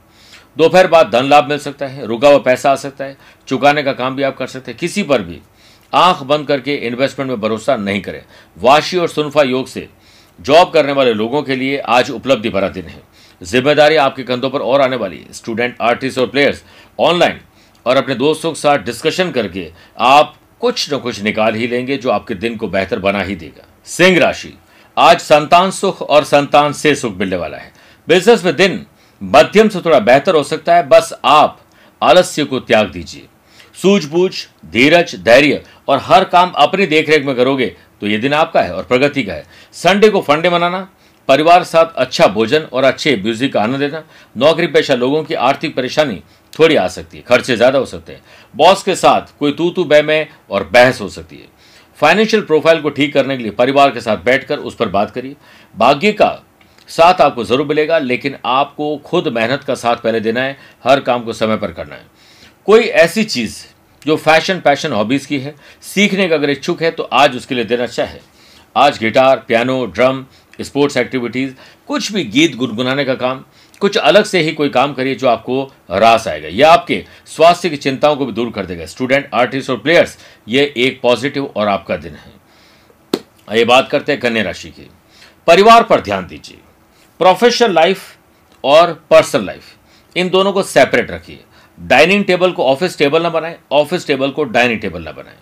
दोपहर 0.57 0.87
बाद 0.87 1.09
धन 1.09 1.25
लाभ 1.25 1.49
मिल 1.49 1.57
सकता 1.57 1.85
है, 1.85 2.05
रुका 2.05 2.29
हुआ 2.29 2.37
पैसा 2.37 2.71
आ 2.71 2.75
सकता 2.75 3.05
है, 3.05 3.17
चुकाने 3.47 3.83
का 3.83 3.93
काम 3.93 4.15
भी 4.15 4.23
आप 4.23 4.37
कर 4.37 4.47
सकते 4.47 4.71
हैं। 4.71 4.77
किसी 4.79 5.03
पर 5.03 5.21
भी 5.21 5.39
आँख 5.93 6.23
बंद 6.23 6.47
करके 6.47 6.75
इन्वेस्टमेंट 6.75 7.31
में 7.31 7.41
भरोसा 7.41 7.75
नहीं 7.75 8.01
करें। 8.01 8.23
वाशी 8.59 8.97
और 8.97 9.07
सुनफा 9.07 9.43
योग 9.43 9.67
से 9.67 9.89
जॉब 10.41 10.71
करने 10.73 10.91
वाले 10.91 11.13
लोगों 11.13 11.41
के 11.43 11.55
लिए 11.55 11.77
आज 11.79 12.11
उपलब्धि 12.11 12.49
भरा 12.49 12.69
दिन 12.69 12.85
है। 12.85 13.01
ज़िम्मेदारी 13.41 13.95
आपके 13.97 14.23
कंधों 14.23 14.49
पर 14.49 14.59
और 14.61 14.81
आने 14.81 14.95
वाली 14.95 15.17
है। 15.17 15.33
स्टूडेंट, 15.33 15.75
आर्टिस्ट 15.81 16.19
और 16.19 16.27
प्लेयर्स, 16.27 16.63
ऑनलाइन 16.99 17.39
और 17.85 17.97
अपने 17.97 18.15
दोस्तों 18.15 18.51
के 18.51 18.59
साथ 18.59 18.77
डिस्कशन 18.79 19.31
करके 19.31 19.71
आप 19.99 20.35
कुछ 20.61 20.93
न 20.93 20.97
कुछ 20.97 21.21
निकाल 21.23 21.55
ही 21.55 21.67
लेंगे 21.67 21.97
जो 21.97 22.09
आपके 22.09 22.35
दिन 22.35 22.55
को 22.57 22.67
बेहतर 22.67 22.99
बना 22.99 23.21
ही 23.21 23.35
देगा। 23.35 23.67
सिंह 23.87 24.19
राशि, 24.19 24.53
आज 24.97 25.19
संतान 25.19 25.71
सुख 25.71 26.01
और 26.01 26.23
संतान 26.23 26.73
से 26.73 26.95
सुख 26.95 27.17
मिलने 27.17 27.35
वाला 27.35 27.57
है। 27.57 27.71
बिज़नेस 28.07 28.45
में 28.45 28.55
दिन 28.55 28.85
मध्यम 29.21 29.69
से 29.69 29.81
थोड़ा 29.81 29.99
बेहतर 30.01 30.35
हो 30.35 30.43
सकता 30.43 30.75
है। 30.75 30.87
बस 30.87 31.13
आप 31.25 31.59
आलस्य 32.01 32.43
को 32.43 32.59
त्याग 32.59 32.87
दीजिए। 32.87 33.27
सूझबूझ, 33.75 34.31
धीरज, 34.65 35.15
धैर्य 35.15 35.63
और 35.87 35.99
हर 36.03 36.23
काम 36.23 36.51
अपनी 36.57 36.85
देखरेख 36.85 37.25
में 37.25 37.35
करोगे 37.35 37.75
तो 38.01 38.07
ये 38.07 38.17
दिन 38.17 38.33
आपका 38.33 38.61
है 38.61 38.73
और 38.73 38.83
प्रगति 38.83 39.23
का 39.23 39.33
है। 39.33 39.45
संडे 39.75 40.09
को 40.09 40.21
फंडे 40.21 40.49
मनाना, 40.49 40.87
परिवार 41.29 41.63
साथ 41.63 41.95
अच्छा 41.95 42.27
भोजन 42.27 42.61
और 42.63 42.83
अच्छे 42.83 43.15
म्यूज़िक 43.15 43.53
का 43.53 43.61
आनंद 43.61 43.81
लेना, 43.81 44.03
नौकरी 44.35 44.67
पेशा 44.67 44.95
लोगों 44.95 45.23
की 45.23 45.33
आर्थिक 45.33 45.75
परेशानी 45.75 46.21
थोड़ी 46.53 46.75
आ 46.75 46.87
सकती 46.89 47.17
है, 47.17 47.23
खर्चे 47.23 47.55
ज़्यादा 47.55 47.79
हो 47.79 47.85
सकते 47.85 48.13
हैं। 48.13 48.21
बॉस 48.53 48.83
के 48.83 48.95
साथ 48.95 49.37
कोई 49.39 49.51
तू 49.51 49.69
तू 49.69 49.83
बह 49.85 50.01
में 50.03 50.27
और 50.49 50.63
बहस 50.73 51.01
हो 51.01 51.09
सकती 51.09 51.35
है। 51.35 51.47
फाइनेंशियल 51.99 52.43
प्रोफ़ाइल 52.43 52.81
को 52.81 52.89
ठीक 52.89 53.13
करने 53.13 53.37
के 53.37 53.43
लिए 53.43 53.51
परिवार 53.53 53.91
के 53.91 54.01
साथ 54.01 54.23
बैठकर 54.25 54.59
उस 54.59 54.75
पर 54.75 54.89
बात 54.89 55.11
करिए। 55.11 55.35
भाग्य 55.75 56.11
का 56.11 56.41
साथ 56.89 57.21
आपको 57.21 57.43
ज़रूर 57.43 57.67
मिलेगा, 57.67 57.97
लेकिन 57.99 58.37
आपको 58.45 58.95
खुद 58.97 59.27
मेहनत 59.27 59.63
का 59.63 59.75
साथ 59.75 59.95
पहले 59.95 60.19
देना 60.19 60.41
है, 60.41 60.57
हर 60.83 60.99
काम 60.99 61.23
को 61.23 61.33
समय 61.33 61.57
पर 61.57 61.71
करना 61.71 61.95
है। 61.95 62.05
कोई 62.67 62.83
ऐसी 62.83 63.23
चीज़ 63.25 63.63
जो 64.05 64.15
फ़ैशन, 64.17 64.59
पैशन 64.59 64.91
हॉबीज़ 64.91 65.27
की 65.27 65.39
है, 65.39 65.55
सीखने 65.83 66.27
का 66.27 66.35
अगर 66.35 66.49
इच्छुक 66.49 66.81
है 66.83 66.91
तो 66.91 67.03
आज 67.03 67.35
उसके 67.35 67.55
लिए 67.55 67.63
दिन 67.63 67.79
अच्छा 67.79 68.03
है। 68.03 68.21
आज 68.75 68.97
guitar, 68.97 69.37
piano, 69.37 69.85
drum, 69.85 70.25
sports 70.61 70.97
activities, 70.97 71.53
कुछ 71.87 72.11
भी 72.11 72.23
गीत 72.23 72.55
गुनगुनाने 72.55 73.03
का 73.05 73.15
काम, 73.15 73.43
कुछ 73.81 73.97
अलग 73.97 74.23
से 74.23 74.41
ही 74.41 74.51
कोई 74.53 74.69
काम 74.69 74.93
करिए 74.93 75.15
जो 75.15 75.27
आपको 75.27 75.63
रास 75.91 76.27
आएगा 76.27 76.47
यह 76.47 76.69
आपके 76.69 77.03
स्वास्थ्य 77.27 77.69
की 77.69 77.77
चिंताओं 77.77 78.15
को 78.15 78.25
भी 78.25 78.31
दूर 78.31 78.51
कर 78.51 78.65
देगा। 78.65 78.85
स्टूडेंट, 78.85 79.29
आर्टिस्ट 79.33 79.69
और 79.69 79.77
प्लेयर्स, 79.77 80.17
ये 80.47 80.73
एक 80.77 80.99
पॉजिटिव 81.01 81.45
और 81.45 81.67
आपका 81.67 81.97
दिन 81.97 82.15
है। 82.15 82.39
ये 83.49 83.65
बात 83.65 83.89
करते 83.89 84.11
हैं 84.11 84.21
कन्या 84.21 84.43
राशि 84.43 84.69
की। 84.69 84.89
परिवार 85.47 85.83
पर 85.83 86.01
ध्यान 86.01 86.27
दीजिए। 86.27 86.57
प्रोफेशनल 87.19 87.73
लाइफ 87.73 88.03
और 88.63 88.93
पर्सनल 89.09 89.45
लाइफ, 89.45 89.63
इन 90.15 90.29
दोनों 90.29 90.53
को 90.53 90.63
सेपरेट 90.63 91.11
रखिए। 91.11 91.39
डाइनिंग 91.81 92.23
टेबल 92.25 92.51
को 92.51 92.63
ऑफ़िस 92.63 92.97
टेबल 92.97 93.21
ना 93.23 93.29
बनाएँ, 93.29 93.57
ऑफ़िस 93.71 94.05
टेबल 94.07 94.31
को 94.31 94.43
डाइनिंग 94.43 94.79
टेबल 94.81 95.01
ना 95.03 95.11
बनाएँ। 95.11 95.37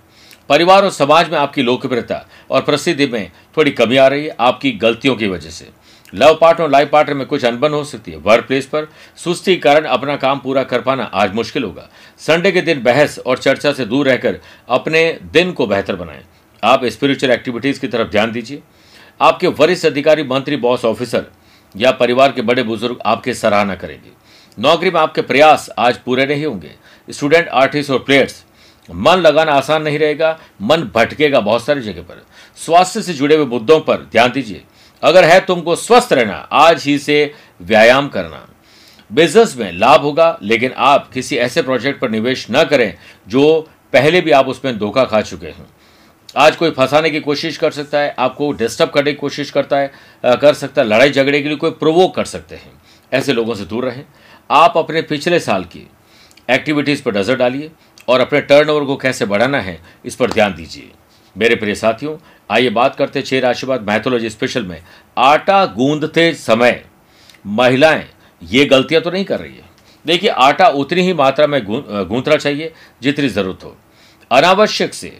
परिवार 0.50 0.84
और 0.84 0.90
समाज 0.90 1.30
में 1.30 1.38
आपकी 1.38 1.62
लोकप्रियता 1.62 2.26
और 2.52 2.62
प्रसिद्धि 2.62 3.08
में 3.08 3.32
थोड़ी 3.58 3.72
कमी 3.72 3.98
आ 3.98 4.08
रही 4.08 4.26
है 4.26 4.36
आपकी 4.40 4.72
गलतियों 4.72 5.16
की 5.16 5.28
वजह 5.28 5.50
से। 5.50 5.68
लव 6.14 6.38
पार्टनर 6.42 6.64
और 6.64 6.72
लाइफ 6.72 6.90
पार्टनर 6.90 7.16
में 7.16 7.26
कुछ 7.28 7.46
अनबन 7.46 7.74
हो 7.74 7.84
सकती 7.84 8.12
है। 8.12 8.18
वर्क 8.18 8.46
प्लेस 8.46 8.66
पर 8.66 8.88
सुस्ती 9.18 9.56
के 9.56 9.62
कारण 9.62 9.86
अपना 9.86 10.16
काम 10.16 10.40
पूरा 10.40 10.64
कर 10.64 10.82
पाना 10.82 11.04
आज 11.04 11.34
मुश्किल 11.34 11.64
होगा। 11.64 11.90
संडे 12.20 12.52
के 12.52 12.62
दिन 12.62 12.82
बहस 12.84 13.20
और 13.20 13.38
चर्चा 13.38 13.74
से 13.74 13.86
दूर 13.86 14.08
रहकर 14.08 14.40
अपने 14.70 15.20
दिन 15.34 15.52
को 15.52 15.68
बेहतर 15.68 15.96
बनाएँ। 15.96 16.24
आप 16.64 16.86
स्पिरिचुअल 16.86 17.34
एक्टिविटीज़ 17.34 17.80
की 17.80 17.88
तरफ़ 17.88 18.10
ध्यान 18.10 18.32
दीजिए। 18.32 18.62
आपके 19.22 19.48
वरिष्ठ 19.50 19.86
अधिकारी, 19.86 20.24
मंत्री 20.24 20.58
बॉस 20.58 20.86
ऑफिसर 20.86 21.26
या 21.76 21.92
परिवार 21.92 22.32
के 22.32 22.42
बड़े 22.42 22.64
बुज़ुर्ग 22.64 23.00
आपकी 23.06 23.34
सराहना 23.34 23.76
करेंगे। 23.76 24.10
नौकरी 24.60 24.90
में 24.92 25.00
आपके 25.00 25.22
प्रयास 25.22 25.70
आज 25.78 25.98
पूरे 25.98 26.26
नहीं 26.26 26.46
होंगे। 26.46 26.72
स्टूडेंट 27.10 27.48
आर्टिस्ट 27.48 27.92
और 27.92 28.00
प्लेयर्स 28.00 28.44
मन 28.90 29.18
लगाना 29.18 29.52
आसान 29.52 29.82
नहीं 29.82 30.00
रहेगा, 30.00 30.40
मन 30.62 30.82
भटकेगा 30.96 31.40
बहुत 31.40 31.66
सारी 31.66 31.82
जगह 31.82 32.02
पर। 32.02 32.24
स्वास्थ्य 32.58 33.02
से 33.02 33.14
जुड़े 33.14 33.36
हुए 33.36 33.46
मुद्दों 33.46 33.80
पर 33.80 33.98
ध्यान 34.12 34.32
दीजिए। 34.32 34.64
अगर 35.04 35.26
है 35.26 35.40
तुमको 35.40 35.76
स्वस्थ 35.76 36.14
रहना, 36.14 36.36
आज 36.52 36.84
ही 36.84 36.98
से 37.00 37.34
व्यायाम 37.62 38.08
करना। 38.08 38.46
बिज़नेस 39.12 39.56
में 39.58 39.72
लाभ 39.72 40.02
होगा, 40.02 40.38
लेकिन 40.42 40.74
आप 40.78 41.10
किसी 41.12 41.38
ऐसे 41.38 41.62
प्रोजेक्ट 41.62 42.02
पर 42.02 42.10
निवेश 42.10 42.48
न 42.52 42.64
करें, 42.64 42.98
जो 43.28 43.70
पहले 43.94 44.22
भी 44.22 44.32
आप 44.32 44.48
उसमें 44.48 44.78
धोखा 44.78 45.06
खा 45.06 45.22
चुके 45.22 45.48
हैं। 45.48 45.68
आज 46.38 46.56
कोई 46.56 46.72
फंसाने 46.72 47.10
की 47.10 47.20
कोशिश 47.20 47.58
कर 47.58 47.72
सकता 47.72 48.00
है, 48.00 48.16
आपको 48.20 48.52
डिस्टर्ब 48.52 48.90
करने 48.90 49.12
की 49.12 49.18
कोशिश 49.18 49.52
करता 49.52 49.78
है 49.78 49.92
कर 50.26 50.54
सकता 50.54 50.82
है, 50.82 50.88
लड़ाई 50.88 51.12
झगड़े 51.12 51.42
के 51.42 51.48
लिए 51.48 51.58
कोई 51.58 51.72
प्रोवोक 51.72 52.16
कर 52.16 52.26
सकते 52.26 52.56
हैं। 52.56 52.72
ऐसे 53.14 53.34
लोगों 53.34 53.56
से 53.56 53.66
दूर 53.66 53.86
रहें। 53.86 54.06
आप 54.50 54.78
अपने 54.78 55.02
पिछले 55.02 55.40
साल 55.40 55.64
की 55.66 55.88
एक्टिविटीज़ 56.50 57.02
पर 57.04 57.18
नज़र 57.18 57.36
डालिए 57.36 57.72
और 58.10 58.20
अपने 58.20 58.40
टर्नओवर 58.42 58.86
को 58.86 58.96
कैसे 58.98 59.26
बढ़ाना 59.26 59.60
है 59.62 59.80
इस 60.06 60.16
पर 60.16 60.32
ध्यान 60.32 60.54
दीजिए। 60.54 60.90
मेरे 61.36 61.56
प्रिय 61.56 61.76
साथियों 61.76 62.16
आइए 62.50 62.70
बात 62.70 62.96
करते 62.96 63.22
छह 63.22 63.40
राशिवाद 63.40 63.82
मैथोलॉजी 63.88 64.30
स्पेशल 64.30 64.66
में। 64.66 64.82
आटा 65.18 65.66
गूंदते 65.68 66.34
समय 66.36 66.84
महिलाएँ 67.46 68.04
ये 68.42 68.66
गलतियाँ 68.66 69.02
तो 69.02 69.12
नहीं 69.12 69.26
कर 69.26 69.40
रही 69.40 69.54
है। 69.54 69.68
देखिए 70.06 70.30
आटा 70.30 70.68
उतनी 70.68 71.02
ही 71.02 71.14
मात्रा 71.14 71.48
में 71.48 71.62
गूंथना 71.66 72.36
चाहिए 72.36 72.72
जितनी 73.02 73.30
ज़रूरत 73.30 73.64
हो। 73.64 73.76
अनावश्यक 74.32 74.94
से 74.94 75.18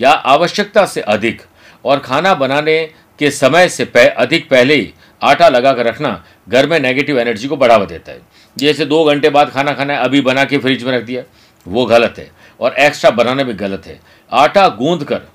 या 0.00 0.10
आवश्यकता 0.10 0.86
से 0.86 1.00
अधिक 1.02 1.42
और 1.84 1.98
खाना 1.98 2.34
बनाने 2.36 2.82
के 3.18 3.30
समय 3.32 3.68
से 3.68 3.84
पह, 3.84 4.06
अधिक 4.06 4.48
पहले 4.50 4.74
ही 4.74 4.92
आटा 5.22 5.48
लगा 5.48 5.72
कर 5.72 5.86
रखना 5.86 6.24
घर 6.48 6.66
में 6.66 6.78
नेगेटिव 6.80 7.18
एनर्जी 7.20 7.48
को 7.48 7.56
बढ़ावा 7.56 7.84
देता 7.84 8.12
है। 8.12 8.20
जैसे 8.56 8.84
दो 8.84 9.04
घंटे 9.04 9.30
बाद 9.30 9.50
खाना 9.50 9.72
खाना 9.72 9.94
है, 9.94 9.98
अभी 9.98 10.20
बना 10.20 10.44
के 10.44 10.58
फ्रिज 10.58 10.84
में 10.84 10.92
रख 10.92 11.04
दिया। 11.04 11.22
वो 11.66 11.84
गलत 11.86 12.14
है 12.18 12.30
और 12.60 12.74
एक्स्ट्रा 12.78 13.10
बनाना 13.10 13.42
भी 13.42 13.52
गलत 13.54 13.86
है। 13.86 14.00
आटा 14.32 14.68
गूंद 14.68 15.04
कर 15.04 15.28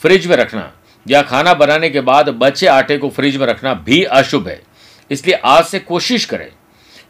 फ्रिज 0.00 0.26
में 0.26 0.36
रखना 0.36 0.72
या 1.06 1.22
खाना 1.22 1.54
बनाने 1.54 1.90
के 1.90 2.00
बाद 2.00 2.28
बचे 2.30 2.66
आटे 2.66 2.96
को 2.98 3.08
फ्रिज 3.08 3.36
में 3.36 3.46
रखना 3.46 3.74
भी 3.76 4.02
अशुभ 4.04 4.48
है। 4.48 4.60
इसलिए 5.10 5.34
आज 5.36 5.64
से 5.64 5.78
कोशिश 5.78 6.24
करें 6.24 6.48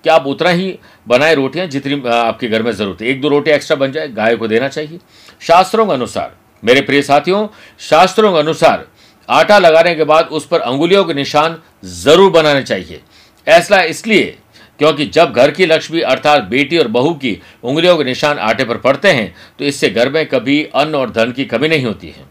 कि 0.04 0.10
आप 0.10 0.26
उतना 0.26 0.50
ही 0.50 0.78
बनाए 1.08 1.34
रोटियाँ 1.34 1.66
जितनी 1.66 2.02
आपके 2.08 2.48
घर 2.48 2.62
में 2.62 2.70
ज़रूरत 2.72 3.00
है। 3.02 3.08
एक 3.08 3.20
दो 3.20 3.28
रोटी 3.28 3.50
एक्स्ट्रा 3.50 3.76
बन 3.76 3.92
जाए, 3.92 4.08
गाय 4.08 4.36
को 4.36 4.48
देना 4.48 4.68
चाहिए। 4.68 4.98
शास्त्रों 5.40 5.86
के 5.86 5.92
अनुसार, 5.92 6.32
मेरे 6.62 6.80
प्रिय 6.80 7.02
साथियों, 7.02 7.46
शास्त्रों 7.80 8.32
के 8.32 8.38
अनुसार 8.38 8.86
आटा 9.28 9.58
लगाने 9.58 9.94
के 9.94 10.04
बाद 10.04 10.28
उस 10.28 10.46
पर 10.46 10.60
अंगुलियों 10.62 11.04
के 11.04 11.14
निशान 11.14 11.58
ज़रूर 11.84 12.30
बनाने 12.30 12.62
चाहिए। 12.62 13.00
ऐसा 13.46 13.82
इसलिए 13.84 14.36
क्योंकि 14.80 15.04
जब 15.06 15.32
घर 15.32 15.50
की 15.50 15.66
लक्ष्मी 15.66 16.00
अर्थात 16.02 16.42
बेटी 16.46 16.78
और 16.78 16.88
बहू 16.88 17.12
की 17.14 17.38
उंगलियों 17.64 17.96
के 17.96 18.04
निशान 18.04 18.38
आटे 18.40 18.64
पर 18.64 18.76
पड़ते 18.78 19.08
हैं 19.10 19.34
तो 19.58 19.64
इससे 19.64 19.90
घर 19.90 20.10
में 20.10 20.24
कभी 20.26 20.62
अन्न 20.74 20.94
और 20.94 21.10
धन 21.10 21.32
की 21.32 21.44
कमी 21.46 21.68
नहीं 21.68 21.84
होती 21.84 22.08
है। 22.08 22.26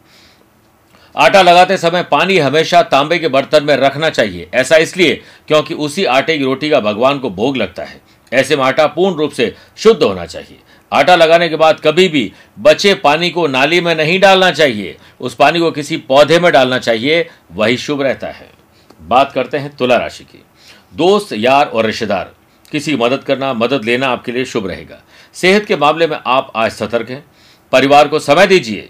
आटा 1.16 1.42
लगाते 1.42 1.78
समय 1.78 2.04
पानी 2.04 2.38
हमेशा 2.40 2.82
तांबे 2.86 3.18
के 3.20 3.28
बर्तन 3.28 3.64
में 3.64 3.76
रखना 3.78 4.10
चाहिए। 4.12 4.48
ऐसा 4.54 4.78
इसलिए 4.78 5.14
क्योंकि 5.48 5.74
उसी 5.76 6.06
आटे 6.06 6.38
की 6.38 6.44
रोटी 6.44 6.70
का 6.70 6.80
भगवान 6.82 7.20
को 7.20 7.30
भोग 7.32 7.58
लगता 7.58 7.84
है। 7.84 8.02
ऐसे 8.32 8.56
में 8.56 8.64
आटा 8.64 8.86
पूर्ण 8.88 9.16
रूप 9.16 9.32
से 9.32 9.54
शुद्ध 9.78 10.02
होना 10.04 10.26
चाहिए। 10.26 10.60
आटा 10.92 11.16
लगाने 11.16 11.50
के 11.50 11.56
बाद 11.56 11.80
कभी 11.84 12.08
भी 12.08 12.32
बचे 12.60 12.94
पानी 12.94 13.30
को 13.30 13.48
नाली 13.48 13.80
में 13.82 13.96
नहीं 13.96 14.20
डालना 14.20 14.52
चाहिए। 14.52 14.98
उस 15.20 15.36
पानी 15.36 15.60
को 15.60 15.72
किसी 15.72 15.98
पौधे 15.98 16.40
में 16.40 16.52
डालना 16.52 16.78
चाहिए। 16.78 17.30
वही 17.52 17.78
शुभ 17.78 18.02
रहता 18.02 18.28
है। 18.28 18.50
बात 19.02 19.32
करते 19.32 19.58
हैं 19.58 19.76
तुला 19.76 19.98
राशि 19.98 20.24
की। 20.24 20.44
दोस्त, 20.94 21.34
यार 21.34 21.66
और 21.66 21.86
रिश्तेदार, 21.86 22.32
किसी 22.72 22.96
मदद 22.96 23.24
करना, 23.24 23.54
मदद 23.54 23.86
लेना 23.86 24.08
आपके 24.08 24.32
लिए 24.32 24.46
शुभ 24.46 24.68
रहेगा। 24.68 25.02
सेहत 25.34 25.66
के 25.66 25.76
मामले 25.76 26.08
में 26.08 26.18
आप 26.28 26.52
आज 26.56 26.72
सतर्क 26.72 27.10
हैं। 27.10 27.24
परिवार 27.72 28.08
को 28.08 28.20
समय 28.20 28.48
दीजिए। 28.48 28.90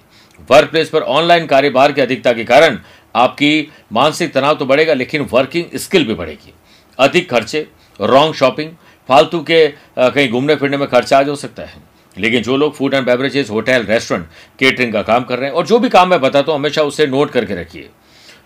वर्क 0.51 0.69
प्लेस 0.69 0.89
पर 0.89 1.01
ऑनलाइन 1.01 1.45
कार्यभार 1.45 1.91
की 1.91 2.01
अधिकता 2.01 2.33
के 2.33 2.43
कारण 2.43 2.79
आपकी 3.15 3.71
मानसिक 3.93 4.33
तनाव 4.33 4.55
तो 4.55 4.65
बढ़ेगा, 4.65 4.93
लेकिन 4.93 5.21
वर्किंग 5.21 5.65
स्किल 5.75 6.05
भी 6.05 6.13
बढ़ेगी। 6.13 6.53
अधिक 6.99 7.29
खर्चे 7.31 7.67
रॉन्ग 8.01 8.33
शॉपिंग 8.33 8.71
फालतू 9.09 9.39
के 9.41 9.67
कहीं 9.97 10.29
घूमने 10.29 10.55
फिरने 10.55 10.77
में 10.77 10.87
खर्चा 10.87 11.19
आज 11.19 11.29
हो 11.29 11.35
सकता 11.35 11.63
है। 11.63 11.81
लेकिन 12.15 12.43
जो 12.43 12.57
लोग 12.57 12.75
food 12.75 12.93
and 12.93 13.05
beverages 13.05 13.49
hotel 13.49 13.83
restaurant 13.83 14.27
catering 14.59 14.93
का 14.93 15.01
काम 15.03 15.23
कर 15.23 15.39
रहे 15.39 15.49
हैं, 15.49 15.55
और 15.55 15.65
जो 15.67 15.79
भी 15.79 15.89
काम 15.89 16.09
मैं 16.09 16.19
बताता 16.21 16.51
हूँ, 16.51 16.59
हमेशा 16.59 16.83
उसे 16.83 17.07
नोट 17.07 17.31
करके 17.31 17.55
रखिए। 17.55 17.89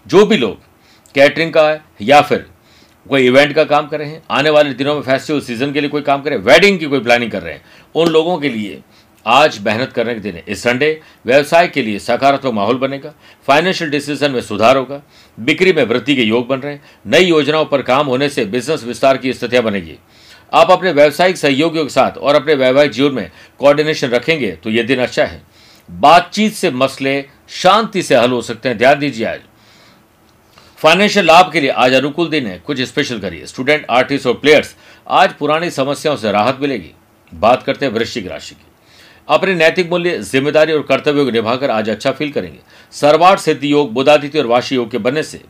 जो 0.06 0.26
भी 0.26 0.38
लोग 0.38 0.58
कैटरिंग 1.16 1.54
का 1.54 1.70
है, 1.70 1.82
या 2.02 2.22
फिर 2.22 2.46
कोई 3.06 3.26
इवेंट 3.28 3.54
का 3.54 3.64
काम 3.66 3.88
कर 3.88 4.00
रहे 4.00 4.10
हैं, 4.10 4.22
आने 4.32 4.50
वाले 4.50 4.74
दिनों 4.74 4.96
में 4.96 5.02
फेस्टिवल 5.02 5.40
सीज़न 5.42 5.72
के 5.74 5.82
लिए 5.82 5.90
कोई 5.90 6.02
काम 6.02 6.22
कर 6.22 6.30
रहे 6.30 6.40
हैं 6.40 6.46
वेडिंग 6.46 6.80
की 6.80 6.86
कोई 6.86 7.00
प्लानिंग 7.00 7.32
कर 7.32 7.42
रहे 7.42 7.54
हैं, 7.54 7.62
उन 7.96 8.08
लोगों 8.08 8.38
के 8.40 8.50
लिए 8.50 8.82
आज 9.26 9.60
मेहनत 9.66 9.92
करने 9.94 10.14
के 10.14 10.20
दिन 10.20 10.36
है। 10.36 10.44
इस 10.48 10.64
संडे 10.64 11.00
व्यवसाय 11.26 11.68
के 11.68 11.82
लिए 11.82 12.00
सकारात्मक 12.00 12.54
माहौल 12.54 12.78
बनेगा 12.78 13.14
फाइनेंशियल 13.48 13.90
डिसीज़न 13.92 14.32
में 14.32 14.42
सुधार 14.42 14.78
होगा, 14.78 15.02
बिक्री 15.38 15.74
में 15.74 15.84
वृद्धि 15.84 16.16
के 16.16 16.22
योग 16.22 16.48
बन 16.48 16.60
रहे 16.60 16.74
हैं, 16.74 16.82
नई 17.06 17.26
योजनाओं 17.26 17.66
पर 17.66 17.82
काम 17.82 18.08
होने 18.08 18.30
से 18.30 18.46
बिज़नेस 18.46 18.84
विस्तार 18.84 19.18
की 19.18 19.34
स्थितियाँ 19.34 19.64
बनेगी। 19.64 19.98
आप 20.52 20.72
अपने 20.72 20.92
व्यावसायिक 20.92 21.38
सहयोगियों 21.38 21.84
के 21.86 21.90
साथ 21.90 22.18
और 22.18 22.36
अपने 22.36 22.54
वैवाहिक 22.56 22.92
जीवन 22.92 23.14
में 23.14 23.32
कोऑर्डिनेशन 23.60 24.08
रखेंगे 24.08 24.52
तो 24.54 24.70
यह 24.70 24.84
दिन 24.84 25.00
अच्छा 25.00 25.26
है। 25.26 25.42
बातचीत 25.90 26.54
से 26.54 26.72
मसले 26.72 27.24
शांति 27.52 28.02
से 28.04 28.16
हल 28.16 28.32
हो 28.32 28.42
सकते 28.42 28.70
हैं। 28.70 28.78
ध्यान 28.78 29.00
दीजिए 29.00 29.26
आज। 29.26 29.40
फाइनेंशियल 30.80 31.26
लाभ 31.26 31.52
के 31.52 31.62
लिए 31.62 31.70
आज 31.70 31.94
अनुकूल 31.94 32.30
दिन 32.30 32.48
है। 32.48 32.58
कुछ 32.60 32.82
स्पेशल 32.82 33.20
करिए। 33.20 33.46
स्टूडेंट 33.46 33.86
आर्टिस्ट 33.90 34.28
और 34.28 34.34
प्लेयर्स 34.34 34.76
आज 35.08 35.34
पुरानी 35.34 35.70
समस्याओं 35.70 36.16
से 36.16 36.32
राहत 36.32 36.58
मिलेगी। 36.62 36.92
बात 37.32 37.64
करते 37.64 37.86
हैं 37.86 37.94
वृश्चिक 37.94 38.28
राशि 38.28 38.56
की। 38.56 38.66
अपने 39.28 39.54
नैतिक 39.56 39.90
मूल्य, 39.90 40.18
ज़िम्मेदारी 40.20 40.74
और 40.74 40.82
कर्तव्यों 40.82 41.26
को 41.26 41.32
निभाकर 41.32 41.72
आज 41.72 41.90
अच्छा 41.90 42.12
फील 42.12 42.32
करेंगे। 42.32 42.60
सर्वार्थ 42.94 43.42
सिद्धि 43.42 43.72
योग, 43.72 43.94
बुधादित्य 43.94 44.40
और 44.40 44.48
वाशी 44.48 44.76
योग 44.76 44.90
के 44.92 44.98
बनने 44.98 45.24
से 45.24 45.42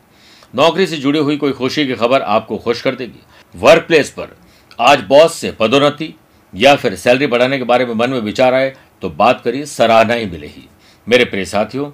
नौकरी 0.53 0.87
से 0.87 0.97
जुड़ी 0.97 1.19
हुई 1.19 1.37
कोई 1.37 1.51
खुशी 1.53 1.85
की 1.87 1.95
खबर 1.95 2.21
आपको 2.21 2.57
खुश 2.57 2.81
कर 2.81 2.95
देगी। 2.95 3.23
वर्क 3.55 3.85
प्लेस 3.87 4.09
पर 4.09 4.35
आज 4.79 5.01
बॉस 5.01 5.33
से 5.33 5.51
पदोन्नति 5.51 6.13
या 6.55 6.75
फिर 6.75 6.95
सैलरी 6.95 7.27
बढ़ाने 7.27 7.57
के 7.57 7.63
बारे 7.63 7.85
में 7.85 7.93
मन 7.93 8.09
में 8.09 8.19
विचार 8.19 8.53
आए 8.53 8.75
तो 9.01 9.09
बात 9.09 9.41
करिए, 9.41 9.65
सराहना 9.65 10.13
ही 10.13 10.25
मिलेगी। 10.25 10.69
मेरे 11.07 11.25
प्रिय 11.25 11.45
साथियों, 11.45 11.91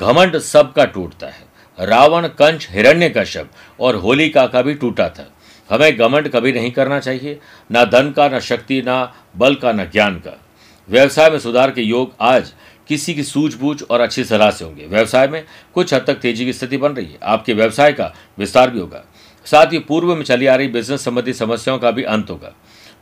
घमंड 0.00 0.38
सबका 0.38 0.84
टूटता 0.84 1.26
है। 1.26 1.44
रावण, 1.78 2.28
कंच, 2.28 2.68
हिरण्य 2.70 3.08
का 3.10 3.22
कश्यप 3.22 3.50
और 3.80 3.96
होलिका 3.96 4.46
का 4.46 4.62
भी 4.62 4.74
टूटा 4.74 5.08
था। 5.08 5.30
हमें 5.70 5.98
घमंड 5.98 6.28
कभी 6.28 6.52
नहीं 6.52 6.70
करना 6.70 6.98
चाहिए, 7.00 7.38
ना 7.72 7.84
धन 7.84 8.10
का, 8.10 8.28
ना 8.28 8.40
शक्ति, 8.40 8.82
ना 8.82 9.14
बल 9.36 9.54
का, 9.54 9.72
ना 9.72 9.84
ज्ञान 9.84 10.16
का। 10.16 10.38
व्यवसाय 10.88 11.30
में 11.30 11.38
सुधार 11.38 11.70
के 11.70 11.82
योग 11.82 12.14
आज 12.20 12.52
किसी 12.88 13.14
की 13.14 13.22
सूझबूझ 13.22 13.82
और 13.82 14.00
अच्छी 14.00 14.24
सलाह 14.24 14.50
से 14.50 14.64
होंगे। 14.64 14.86
व्यवसाय 14.86 15.28
में 15.28 15.44
कुछ 15.74 15.94
हद 15.94 16.04
तक 16.06 16.14
तेज़ी 16.14 16.44
की 16.44 16.52
स्थिति 16.52 16.76
बन 16.76 16.92
रही 16.92 17.06
है। 17.06 17.18
आपके 17.22 17.54
व्यवसाय 17.54 17.92
का 17.92 18.14
विस्तार 18.38 18.70
भी 18.70 18.80
होगा। 18.80 19.04
साथ 19.44 19.72
ही 19.72 19.78
पूर्व 19.78 20.14
में 20.14 20.22
चली 20.22 20.46
आ 20.46 20.54
रही 20.54 20.68
बिज़नेस 20.68 21.04
संबंधी 21.04 21.32
समस्याओं 21.32 21.78
का 21.78 21.90
भी 21.90 22.02
अंत 22.02 22.30
होगा। 22.30 22.52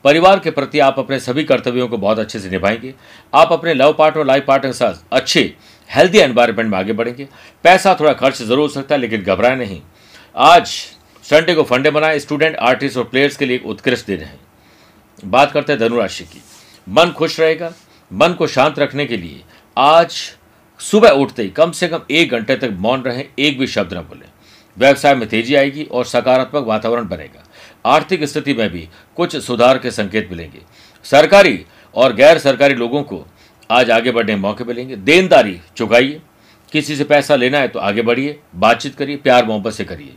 परिवार 0.04 0.38
के 0.38 0.50
प्रति 0.50 0.78
आप 0.78 0.98
अपने 0.98 1.18
सभी 1.20 1.44
कर्तव्यों 1.44 1.88
को 1.88 1.98
बहुत 1.98 2.18
अच्छे 2.18 2.38
से 2.40 2.50
निभाएँगे। 2.50 2.94
आप 3.34 3.52
अपने 3.52 3.74
लव 3.74 3.92
पार्टनर 3.92 4.20
और 4.20 4.26
लाइफ 4.26 4.44
पार्टनर 4.46 4.70
के 4.70 4.78
साथ 4.78 4.94
अच्छे 5.12 5.54
हेल्दी 5.90 6.18
एनवायरनमेंट 6.18 6.70
में 6.70 6.78
आगे 6.78 6.92
बढ़ेंगे। 6.92 7.28
पैसा 7.64 7.96
थोड़ा 8.00 8.12
खर्च 8.12 8.42
ज़रूर 8.42 8.58
हो 8.58 8.68
सकता 8.68 8.94
है, 8.94 9.00
लेकिन 9.00 9.22
घबराए 9.22 9.56
नहीं। 9.56 9.80
आज 10.36 10.66
संडे 11.24 11.54
को 11.54 11.62
फंडे 11.62 11.90
बनाए 11.90 12.18
स्टूडेंट 12.18 12.56
आर्टिस्ट 12.56 12.96
और 12.96 13.04
प्लेयर्स 13.04 13.36
के 13.36 13.46
लिए 13.46 13.56
एक 13.56 13.66
उत्कृष्ट 13.66 14.06
दिन 14.06 14.20
है। 14.20 14.38
बात 15.24 15.52
करते 15.52 15.72
हैं 15.72 15.80
धनुराशि 15.80 16.24
की। 16.24 16.42
मन 16.88 17.10
खुश 17.10 17.40
रहेगा। 17.40 17.72
मन 18.12 18.32
को 18.32 18.46
शांत 18.46 18.78
रखने 18.78 19.06
के 19.06 19.16
लिए 19.16 19.42
आज 19.76 20.16
सुबह 20.80 21.08
उठते 21.08 21.42
ही 21.42 21.50
कम 21.50 21.70
से 21.70 21.88
कम 21.88 22.00
एक 22.10 22.30
घंटे 22.30 22.56
तक 22.56 22.70
मौन 22.72 23.02
रहें, 23.02 23.28
एक 23.38 23.58
भी 23.58 23.66
शब्द 23.66 23.94
न 23.94 24.00
बोलें। 24.00 24.29
व्यवसाय 24.80 25.14
में 25.14 25.28
तेज़ी 25.28 25.54
आएगी 25.54 25.84
और 25.84 26.04
सकारात्मक 26.04 26.64
वातावरण 26.66 27.08
बनेगा। 27.08 27.44
आर्थिक 27.86 28.24
स्थिति 28.24 28.54
में 28.54 28.68
भी 28.70 28.88
कुछ 29.16 29.36
सुधार 29.36 29.78
के 29.78 29.90
संकेत 29.90 30.28
मिलेंगे। 30.30 30.60
सरकारी 31.04 31.64
और 31.94 32.12
गैर 32.12 32.38
सरकारी 32.38 32.74
लोगों 32.74 33.02
को 33.02 33.24
आज 33.70 33.90
आगे 33.90 34.10
बढ़ने 34.10 34.36
मौके 34.36 34.64
मिलेंगे। 34.64 34.96
देनदारी 34.96 35.60
चुकाइए। 35.76 36.20
किसी 36.72 36.96
से 36.96 37.04
पैसा 37.04 37.36
लेना 37.36 37.58
है 37.58 37.68
तो 37.68 37.78
आगे 37.78 38.02
बढ़िए। 38.02 38.38
बातचीत 38.56 38.94
करिए, 38.94 39.16
प्यार 39.16 39.46
मोहब्बत 39.46 39.72
से 39.72 39.84
करिए। 39.84 40.14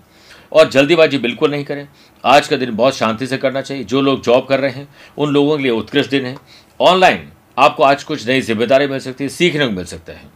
और 0.51 0.70
जल्दीबाजी 0.70 1.17
बिल्कुल 1.17 1.51
नहीं 1.51 1.63
करें। 1.63 1.88
आज 2.24 2.48
का 2.48 2.58
दिन 2.58 2.75
बहुत 2.75 2.96
शांति 2.96 3.27
से 3.27 3.38
करना 3.38 3.62
चाहिए। 3.62 3.84
जो 3.84 4.01
लोग 4.01 4.22
जॉब 4.24 4.46
कर 4.48 4.60
रहे 4.60 4.72
हैं, 4.72 4.88
उन 5.17 5.29
लोगों 5.29 5.58
के 5.58 5.63
लिए 5.63 5.72
उत्कृष्ट 5.72 6.10
दिन 6.10 6.25
है। 6.25 6.36
ऑनलाइन 6.79 7.29
आपको 7.58 7.84
आज 7.84 8.03
कुछ 8.03 8.27
नई 8.27 8.41
ज़िम्मेदारी 8.41 8.88
मिल 8.88 9.00
सकती 9.00 9.24
है, 9.24 9.29
सीखने 9.29 9.65
को 9.65 9.72
मिल 9.72 9.86
सकता 9.86 10.13
है। 10.13 10.32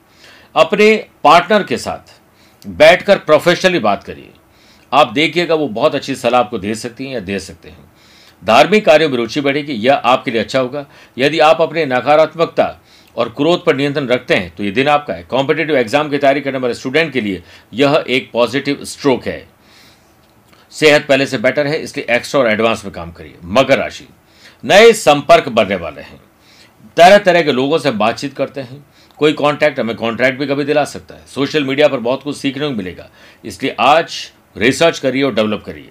अपने 0.56 0.96
पार्टनर 1.24 1.64
के 1.64 1.78
साथ 1.78 2.17
बैठकर 2.66 3.18
प्रोफेशनली 3.20 3.80
बात 3.80 4.04
करिए। 4.04 4.32
आप 4.92 5.12
देखिएगा 5.14 5.56
वो 5.56 5.68
बहुत 5.70 5.96
अच्छी 5.96 6.16
सलाह 6.16 6.42
आपको 6.42 6.58
दे 6.60 6.76
सकती 6.76 7.06
हैं 7.06 7.14
या 7.14 7.20
दे 7.22 7.40
सकते 7.40 7.70
हैं। 7.70 7.86
धार्मिक 8.44 8.86
कार्यों 8.86 9.10
में 9.10 9.18
रुचि 9.18 9.42
बढ़ेगी, 9.42 9.74
यह 9.74 9.94
आपके 9.94 10.32
लिए 10.32 10.42
अच्छा 10.42 10.60
होगा। 10.60 10.86
यदि 11.18 11.40
आप 11.42 11.62
अपने 11.62 11.86
नकारात्मकता 11.86 12.80
और 13.16 13.30
क्रोध 13.30 13.64
पर 13.66 13.76
नियंत्रण 13.76 14.08
रखते 14.08 14.36
हैं 14.36 14.56
तो 14.56 14.64
ये 14.64 14.72
दिन 14.72 14.88
आपका 14.88 15.14
है। 15.14 15.24
कॉम्पिटेटिव 15.24 15.78
एग्ज़ाम 15.78 16.10
की 16.10 16.18
तैयारी 16.18 16.42
करने 16.42 16.58
वाले 16.58 16.74
स्टूडेंट 16.74 17.12
के 17.14 17.22
लिए 17.22 17.42
यह 17.74 18.04
एक 18.08 18.30
पॉजिटिव 18.34 18.84
स्ट्रोक 18.86 19.26
है। 19.26 19.48
सेहत 20.74 21.06
पहले 21.08 21.26
से 21.26 21.38
बेटर 21.38 21.68
है, 21.68 21.78
इसलिए 21.78 22.16
एक्स्ट्रा 22.16 22.42
और 22.42 22.48
एडवांस 22.48 22.84
में 22.86 22.94
काम 22.94 23.12
करिए। 23.12 23.36
मकर 23.46 23.78
राशि। 23.78 24.08
नए 24.64 24.92
संपर्क 24.96 25.50
बढ़ने 25.50 25.76
वाले 25.78 26.02
हैं। 26.02 26.20
तरह 26.98 27.18
तरह 27.20 27.42
के 27.42 27.52
लोगों 27.52 27.78
से 27.78 27.92
बातचीत 27.94 28.36
करते 28.36 28.62
हैं। 28.62 28.86
कोई 29.20 29.34
कॉन्टैक्ट 29.34 29.80
हमें 29.80 29.96
कॉन्ट्रैक्ट 29.96 30.40
भी 30.40 30.48
कभी 30.48 30.64
दिला 30.64 30.84
सकता 30.86 31.16
है। 31.16 31.22
सोशल 31.28 31.64
मीडिया 31.64 31.88
पर 31.88 31.98
बहुत 31.98 32.24
कुछ 32.24 32.38
सीखने 32.38 32.68
को 32.68 32.74
मिलेगा। 32.74 33.10
इसलिए 33.46 33.76
आज 33.80 34.32
रिसर्च 34.58 35.00
करिए 35.00 35.24
और 35.24 35.34
डेवलप 35.34 35.64
करिए। 35.66 35.90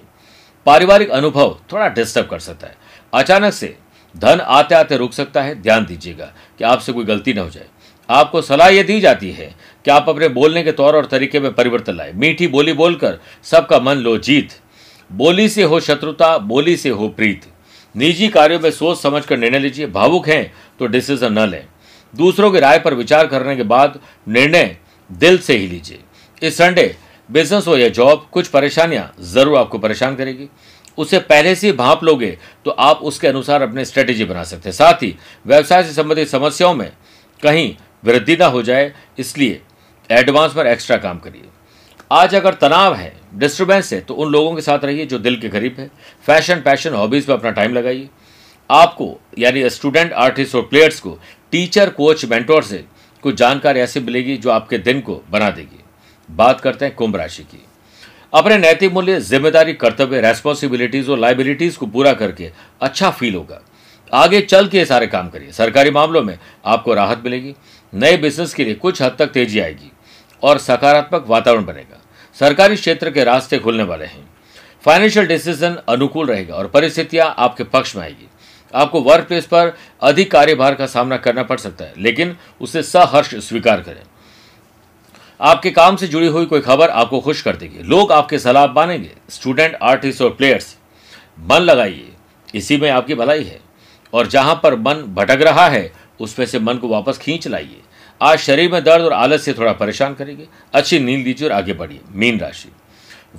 पारिवारिक 0.67 1.11
अनुभव 1.11 1.59
थोड़ा 1.73 1.89
डिस्टर्ब 1.89 2.27
कर 2.27 2.39
सकता 2.39 2.67
है। 2.67 2.77
अचानक 3.15 3.53
से 3.53 3.77
धन 4.17 4.41
आते 4.41 4.75
आते 4.75 4.97
रुक 4.97 5.13
सकता 5.13 5.43
है। 5.43 5.63
ध्यान 5.63 5.87
दीजिएगा 5.87 6.33
कि 6.59 6.65
आपसे 6.65 6.93
कोई 6.93 7.05
गलती 7.05 7.33
ना 7.33 7.41
हो 7.41 7.51
जाए। 7.51 7.67
आपको 8.11 8.43
सलाह 8.43 8.69
यह 8.69 8.83
दी 8.83 9.01
जाती 9.01 9.31
है 9.31 9.55
कि 9.85 9.91
आप 9.91 10.09
अपने 10.09 10.29
बोलने 10.29 10.63
के 10.63 10.73
तौर 10.73 10.97
और 10.97 11.07
तरीके 11.07 11.41
में 11.41 11.53
परिवर्तन 11.55 11.97
लाए। 11.97 12.13
मीठी 12.13 12.47
बोली 12.47 12.73
बोलकर 12.73 13.19
सबका 13.43 13.79
मन 13.79 13.95
लो 13.95 14.19
जीत। 14.19 14.49
बोली 15.13 15.49
से 15.49 15.63
हो 15.63 15.81
शत्रुता, 15.81 16.39
बोली 16.39 16.77
से 16.77 16.89
हो 16.89 17.09
प्रीत। 17.09 17.43
निजी 17.97 18.29
कार्यों 18.29 18.61
में 18.61 18.71
सोच 18.71 18.99
समझ 18.99 19.25
कर 19.27 19.37
निर्णय 19.37 19.59
लीजिए। 19.59 19.87
भावुक 19.87 20.29
हैं 20.29 20.53
तो 20.79 20.87
डिसीज़न 20.87 21.39
न 21.39 21.49
लें। 21.49 21.67
दूसरों 22.15 22.51
की 22.51 22.61
राय 22.61 22.79
पर 22.79 22.95
विचार 22.95 23.27
करने 23.27 23.57
के 23.57 23.63
बाद 23.65 23.99
निर्णय 24.27 24.77
दिल 25.11 25.39
से 25.39 25.57
ही 25.57 25.67
लीजिए। 25.69 25.99
इस 26.43 26.57
संडे 26.59 26.95
बिज़नेस 27.29 27.67
हो 27.67 27.77
या 27.77 27.89
जॉब 27.91 28.27
कुछ 28.33 28.49
परेशानियाँ 28.49 29.13
ज़रूर 29.25 29.59
आपको 29.59 29.79
परेशान 29.79 30.17
करेगी। 30.17 30.49
उसे 30.99 31.19
पहले 31.21 31.55
से 31.55 31.73
भाप 31.75 32.05
लोगे 32.05 32.37
तो 32.65 32.71
आप 32.71 33.01
उसके 33.03 33.29
अनुसार 33.29 33.63
अपने 33.63 33.85
स्ट्रेटेजी 33.85 34.25
बना 34.25 34.45
सकते 34.45 34.69
हैं। 34.69 34.75
साथ 34.75 35.03
ही, 35.03 35.15
व्यवसाय 35.47 35.83
से 35.85 35.93
संबंधित 35.93 36.29
समस्याओं 36.29 36.75
में 36.75 36.91
कहीं 37.41 37.75
वृद्धि 38.05 38.37
ना 38.37 38.47
हो 38.47 38.63
जाए, 38.63 38.93
इसलिए 39.19 39.61
एडवांस 40.11 40.53
पर 40.53 40.67
एक्स्ट्रा 40.67 40.97
काम 40.99 41.19
करिए। 41.19 41.43
आज 42.11 42.35
अगर 42.35 42.55
तनाव 42.55 42.95
है 42.95 43.13
डिस्टर्बेंस 43.35 43.93
है 43.93 44.01
तो 44.01 44.15
उन 44.15 44.33
लोगों 44.33 44.55
के 44.55 44.63
साथ 44.63 44.85
रहिए 44.85 45.07
जो 45.07 45.19
दिल 45.19 45.37
के 45.37 45.49
करीब 45.49 45.77
है। 45.79 45.91
फ़ैशन 46.27 46.61
पैशन 46.61 46.95
हॉबीज 46.95 47.27
पर 47.27 47.33
अपना 47.33 47.51
टाइम 47.51 47.73
लगाइए। 47.73 48.09
आपको, 48.71 49.09
यानी 49.39 49.69
स्टूडेंट 49.71 50.13
आर्टिस्ट 50.15 50.55
और 50.55 50.63
प्लेयर्स 50.63 51.01
को 51.01 51.19
टीचर, 51.53 51.91
कोच, 51.91 52.25
मेंटोर 52.25 52.63
से 52.63 52.85
कुछ 53.23 53.35
जानकारी 53.35 53.81
ऐसी 53.81 54.01
मिलेगी 54.01 54.37
जो 54.37 54.51
आपके 54.51 54.79
दिन 54.79 55.01
को 55.01 55.23
बना 55.31 55.51
देगी। 55.51 55.83
बात 56.29 56.61
करते 56.61 56.85
हैं 56.85 56.95
कुंभ 56.95 57.17
राशि 57.17 57.43
की। 57.43 57.65
अपने 58.35 58.57
नैतिक 58.59 58.93
मूल्य, 58.93 59.21
ज़िम्मेदारी, 59.21 59.73
कर्तव्य 59.75 60.21
रेस्पॉन्सिबिलिटीज 60.21 61.09
और 61.09 61.19
लाइबिलिटीज 61.19 61.77
को 61.77 61.87
पूरा 61.87 62.13
करके 62.13 62.51
अच्छा 62.81 63.11
फील 63.11 63.35
होगा। 63.35 63.61
आगे 64.13 64.41
चल 64.41 64.69
के 64.69 64.85
सारे 64.85 65.07
काम 65.07 65.29
करिए। 65.29 65.53
सरकारी 65.53 65.91
मामलों 65.91 66.23
में 66.23 66.39
आपको 66.65 66.95
राहत 66.95 67.23
मिलेगी। 67.25 67.55
नए 67.93 68.17
बिज़नेस 68.17 68.55
के 68.55 68.65
लिए 68.65 68.75
कुछ 68.75 69.03
हद 69.03 69.17
तक 69.19 69.27
तेज़ी 69.27 69.61
आएगी 69.61 69.91
और 70.43 70.59
सकारात्मक 70.59 71.25
वातावरण 71.29 71.65
बनेगा। 71.65 72.03
सरकारी 72.37 72.77
क्षेत्र 72.77 73.11
के 73.11 73.25
रास्ते 73.25 73.59
खुलने 73.59 73.83
वाले 73.83 74.05
हैं। 74.05 74.29
फाइनेंशियल 74.85 75.27
डिसीज़न 75.27 75.79
अनुकूल 75.89 76.27
रहेगा 76.27 76.55
और 76.55 76.67
परिस्थितियाँ 76.67 77.35
आपके 77.39 77.65
पक्ष 77.65 77.95
में 77.97 78.03
आएगी। 78.03 78.29
आपको 78.75 79.01
वर्क 79.01 79.25
प्लेस 79.25 79.47
पर 79.47 79.77
अधिक 80.03 80.31
कार्यभार 80.31 80.75
का 80.75 80.87
सामना 80.87 81.17
करना 81.17 81.43
पड़ 81.43 81.59
सकता 81.59 81.85
है, 81.85 81.95
लेकिन 81.99 82.37
उसे 82.61 82.83
सहर्ष 82.83 83.35
स्वीकार 83.35 83.81
करें। 83.81 84.03
आपके 85.41 85.71
काम 85.71 85.97
से 85.97 86.09
जुड़ी 86.09 86.27
हुई 86.27 86.47
कोई 86.47 86.61
खबर 86.61 86.91
आपको 86.91 87.21
खुश 87.21 87.43
कर 87.43 87.57
देगी। 87.57 87.83
लोग 87.83 88.13
आपके 88.13 88.39
सलाह 88.39 88.67
मानेंगे। 88.67 89.11
स्टूडेंट 89.31 89.75
आर्टिस्ट 89.75 90.23
और 90.23 90.31
प्लेयर्स 90.31 90.77
मन 91.41 91.59
लगाइए। 91.59 92.13
इसी 92.55 92.77
में 92.77 92.91
आपकी 92.91 93.15
भलाई 93.15 93.45
है। 93.45 93.61
और 94.13 94.27
जहाँ 94.27 94.61
पर 94.63 94.77
मन 94.77 94.95
भटक 94.95 95.39
रहा 95.43 95.69
है, 95.69 95.93
उसमें 96.21 96.47
से 96.47 96.59
मन 96.59 96.75
को 96.75 96.89
वापस 96.89 97.19
खींच 97.19 97.49
लाइए। 97.49 97.81
आज 98.23 98.39
शरीर 98.39 98.73
में 98.73 98.85
दर्द 98.85 99.05
और 99.05 99.13
आलस 99.13 99.43
से 99.43 99.53
थोड़ा 99.53 99.73
परेशान 99.73 100.15
करेंगे। 100.15 100.47
अच्छी 100.75 100.99
नींद 100.99 101.27
लीजिए 101.27 101.49
और 101.49 101.55
आगे 101.55 101.73
बढ़िए। 101.73 102.01
मीन 102.13 102.41
राशि। 102.41 102.69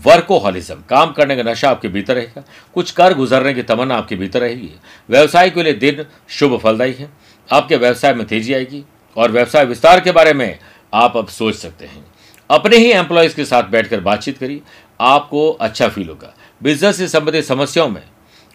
वर्कोहॉलिज्म, 0.06 0.75
काम 0.89 1.12
करने 1.12 1.36
का 1.36 1.44
नशा 1.44 1.70
आपके 1.70 1.88
भीतर 1.88 2.16
रहेगा, 2.16 2.44
कुछ 2.74 2.92
कर 2.92 3.13
गुजरने 3.13 3.54
की 3.54 3.63
तमन्ना 3.63 3.96
आपके 3.96 4.16
भीतर 4.16 4.42
रहेगी। 4.42 4.70
व्यवसाय 5.10 5.50
के 5.50 5.63
लिए 5.63 5.74
दिन 5.74 6.06
शुभ 6.30 6.58
फलदायी 6.60 6.94
है, 6.94 7.10
आपके 7.50 7.75
व्यवसाय 7.75 8.13
में 8.13 8.25
तेज़ी 8.27 8.54
आएगी 8.54 8.84
और 9.18 9.32
व्यवसाय 9.32 9.66
विस्तार 9.66 10.00
के 10.00 10.12
बारे 10.12 10.34
में 10.34 10.60
आप 10.94 11.18
अब 11.18 11.27
सोच 11.27 11.56
सकते 11.56 11.86
हैं। 11.86 12.06
अपने 12.50 12.77
ही 12.77 12.92
एम्प्लॉयज़ 12.92 13.36
के 13.36 13.46
साथ 13.46 13.63
बैठकर 13.63 14.00
बातचीत 14.00 14.38
करिए, 14.38 14.62
आपको 15.00 15.50
अच्छा 15.51 15.88
फील 15.88 16.10
होगा। 16.10 16.34
बिज़नेस 16.63 16.98
से 16.98 17.08
संबंधित 17.08 17.46
समस्याओं 17.46 17.89
में 17.89 18.04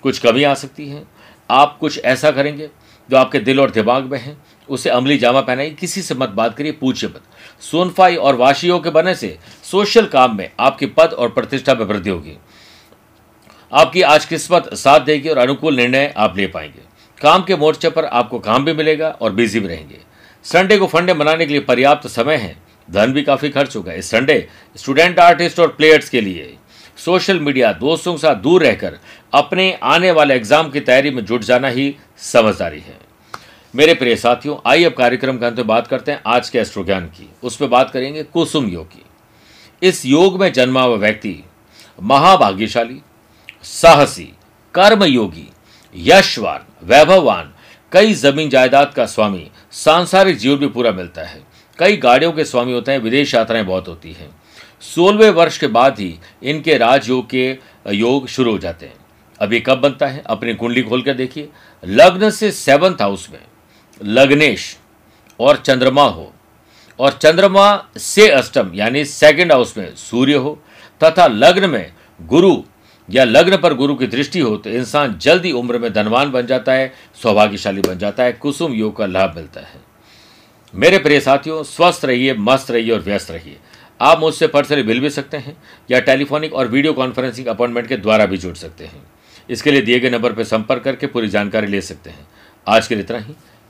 कुछ 0.02 0.18
कमी 0.18 0.42
आ 0.42 0.54
सकती 0.54 0.88
है। 0.88 1.02
आप 1.50 1.76
कुछ 1.78 1.98
ऐसा 1.98 2.30
करेंगे 2.30 2.68
जो 3.08 3.16
आपके 3.16 3.38
दिल 3.38 3.60
और 3.60 3.70
दिमाग 3.70 4.04
में 4.04 4.18
है, 4.18 4.36
उसे 4.68 4.90
अमली 4.90 5.18
जामा 5.18 5.40
पहनाइए, 5.40 5.70
किसी 5.70 6.02
से 6.02 6.14
मत 6.14 6.28
बात 6.28 6.56
करिए, 6.56 6.72
पूछिए 6.72 7.10
मत। 7.10 7.22
सोनफाई 7.62 8.16
और 8.16 8.36
वाशियों 8.36 8.78
के 8.80 8.90
बने 8.90 9.14
से 9.14 9.36
सोशल 9.64 10.06
काम 10.06 10.36
में 10.36 10.50
आपकी 10.60 10.86
पद 10.88 11.12
और 11.12 11.28
प्रतिष्ठा 11.28 11.74
में 11.74 11.84
वृद्धि 11.84 12.10
होगी। 12.10 12.36
आपकी 13.72 14.02
आज 14.04 14.24
किस्मत 14.24 14.68
साथ 14.74 15.00
देगी 15.00 15.28
और 15.28 15.38
अनुकूल 15.38 15.76
निर्णय 15.76 16.12
आप 16.16 16.36
ले 16.36 16.46
पाएँगे। 16.46 16.80
काम 17.20 17.42
के 17.42 17.56
मोर्चे 17.56 17.90
पर 17.90 18.04
आपको 18.04 18.38
काम 18.38 18.64
भी 18.64 18.72
मिलेगा 18.72 19.08
और 19.12 19.32
बिज़ी 19.32 19.60
भी 19.60 19.68
रहेंगे। 19.68 20.00
संडे 20.44 20.76
को 20.78 20.86
फंडे 20.86 21.14
मनाने 21.14 21.46
के 21.46 21.52
लिए 21.52 21.60
पर्याप्त 21.62 22.08
समय 22.08 22.36
है। 22.36 22.56
धन 22.88 23.12
भी 23.12 23.22
काफ़ी 23.22 23.48
खर्च 23.50 23.76
होगा। 23.76 23.92
इस 23.92 24.10
संडे 24.10 24.46
स्टूडेंट, 24.76 25.18
आर्टिस्ट 25.18 25.60
और 25.60 25.68
प्लेयर्स 25.68 26.08
के 26.10 26.20
लिए 26.20 26.56
सोशल 26.98 27.40
मीडिया 27.40 27.72
दोस्तों 27.74 28.12
के 28.14 28.18
साथ 28.18 28.36
दूर 28.36 28.62
रहकर 28.62 28.98
अपने 29.34 29.72
आने 29.82 30.10
वाले 30.10 30.34
एग्ज़ाम 30.34 30.70
की 30.70 30.80
तैयारी 30.80 31.10
में 31.10 31.24
जुट 31.24 31.42
जाना 31.42 31.68
ही 31.68 31.94
समझदारी 32.22 32.80
है। 32.80 32.98
मेरे 33.76 33.94
प्रिय 33.94 34.16
साथियों, 34.16 34.56
आइए 34.70 34.84
अब 34.84 34.92
कार्यक्रम 34.92 35.38
के 35.38 35.46
अंत 35.46 35.56
में 35.56 35.66
बात 35.66 35.86
करते 35.86 36.12
हैं 36.12 36.22
आज 36.26 36.50
के 36.50 36.58
एस्ट्रो 36.58 36.84
ज्ञान 36.84 37.06
की। 37.06 37.30
उस 37.42 37.56
पर 37.56 37.66
बात 37.66 37.90
करेंगे 37.90 38.22
कुसुम 38.22 38.68
योग 38.68 38.88
की। 38.88 39.02
इस 39.82 40.06
योग 40.06 40.40
में 40.40 40.52
जन्मा 40.52 40.82
हुआ 40.82 40.96
व्यक्ति 40.96 41.44
महाभाग्यशाली, 42.02 43.00
साहसी, 43.62 44.32
कर्मयोगी, 44.74 45.52
यशवान, 45.96 46.60
वैभववान, 46.82 47.52
कई 47.92 48.12
ज़मीन 48.12 48.48
जायदाद 48.48 48.94
का 48.94 49.06
स्वामी, 49.06 49.50
सांसारिक 49.72 50.36
जीवन 50.36 50.56
भी 50.56 50.66
पूरा 50.66 50.90
मिलता 50.90 51.22
है। 51.22 51.42
कई 51.78 51.96
गाड़ियों 51.96 52.32
के 52.32 52.44
स्वामी 52.44 52.72
होते 52.72 52.92
हैं, 52.92 52.98
विदेश 52.98 53.34
यात्राएँ 53.34 53.64
बहुत 53.64 53.88
होती 53.88 54.12
हैं। 54.12 54.30
सोलहवें 54.80 55.30
वर्ष 55.30 55.58
के 55.58 55.66
बाद 55.66 55.98
ही 55.98 56.18
इनके 56.42 56.78
राजयोग 56.78 57.30
के 57.30 57.58
योग 57.92 58.28
शुरू 58.28 58.52
हो 58.52 58.58
जाते 58.58 58.86
हैं। 58.86 58.94
अभी 59.38 59.60
कब 59.60 59.78
बनता 59.78 60.06
है, 60.06 60.22
अपनी 60.26 60.54
कुंडली 60.54 60.82
खोल 60.82 61.02
कर 61.02 61.14
देखिए। 61.14 61.48
लग्न 61.84 62.30
से 62.30 62.52
सेवंथ 62.52 62.96
हाउस 63.00 63.28
में। 63.32 63.40
लग्नेश 64.00 64.76
और 65.40 65.56
चंद्रमा 65.56 66.04
हो। 66.04 66.32
और 66.98 67.12
चंद्रमा 67.12 67.86
से 67.96 68.28
अष्टम, 68.28 68.70
यानी 68.74 69.04
सेकंड 69.04 69.52
हाउस 69.52 69.76
में 69.78 69.94
सूर्य 69.96 70.34
हो, 70.34 70.58
तथा 71.04 71.26
लग्न 71.26 71.70
में 71.70 71.92
गुरु, 72.22 72.62
या 73.08 73.24
लग्न 73.24 73.56
पर 73.56 73.74
गुरु 73.74 73.94
की 73.94 74.06
दृष्टि 74.06 74.38
हो 74.38 74.56
तो 74.56 74.70
इंसान 74.70 75.18
जल्दी 75.18 75.52
उम्र 75.52 75.78
में 75.78 75.92
धनवान 75.92 76.30
बन 76.30 76.46
जाता 76.46 76.72
है, 76.72 76.92
सौभाग्यशाली 77.22 77.80
बन 77.80 77.98
जाता 77.98 78.22
है, 78.22 78.32
कुसुम 78.32 78.72
योग 78.72 78.96
का 78.96 79.06
लाभ 79.06 79.36
मिलता 79.36 79.60
है। 79.60 79.80
मेरे 80.74 80.98
प्रिय 80.98 81.20
साथियों, 81.20 81.62
स्वस्थ 81.62 82.04
रहिए, 82.04 82.34
मस्त 82.34 82.70
रहिए 82.70 82.90
और 82.90 83.00
व्यस्त 83.00 83.30
रहिए। 83.30 83.56
आप 84.00 84.20
मुझसे 84.20 84.46
पर्सनली 84.46 84.82
मिल 84.82 85.00
भी 85.00 85.10
सकते 85.10 85.36
हैं, 85.36 85.56
या 85.90 86.00
टेलीफोनिक 86.00 86.54
और 86.54 86.68
वीडियो 86.68 86.92
कॉन्फ्रेंसिंग 86.92 87.46
अपॉइंटमेंट 87.46 87.86
के 87.86 87.96
द्वारा 87.96 88.26
भी 88.26 88.38
जुड़ 88.38 88.54
सकते 88.54 88.84
हैं। 88.84 89.02
इसके 89.50 89.70
लिए 89.70 89.82
दिए 89.82 90.00
गए 90.00 90.10
नंबर 90.10 90.32
पर 90.32 90.44
संपर्क 90.44 90.82
करके 90.82 91.06
पूरी 91.06 91.28
जानकारी 91.28 91.66
ले 91.66 91.80
सकते 91.80 92.10
हैं। 92.10 92.28
आज 92.68 92.86
के 92.86 92.94
लिए 92.94 93.04
इतना 93.04 93.18
ही। 93.18 93.34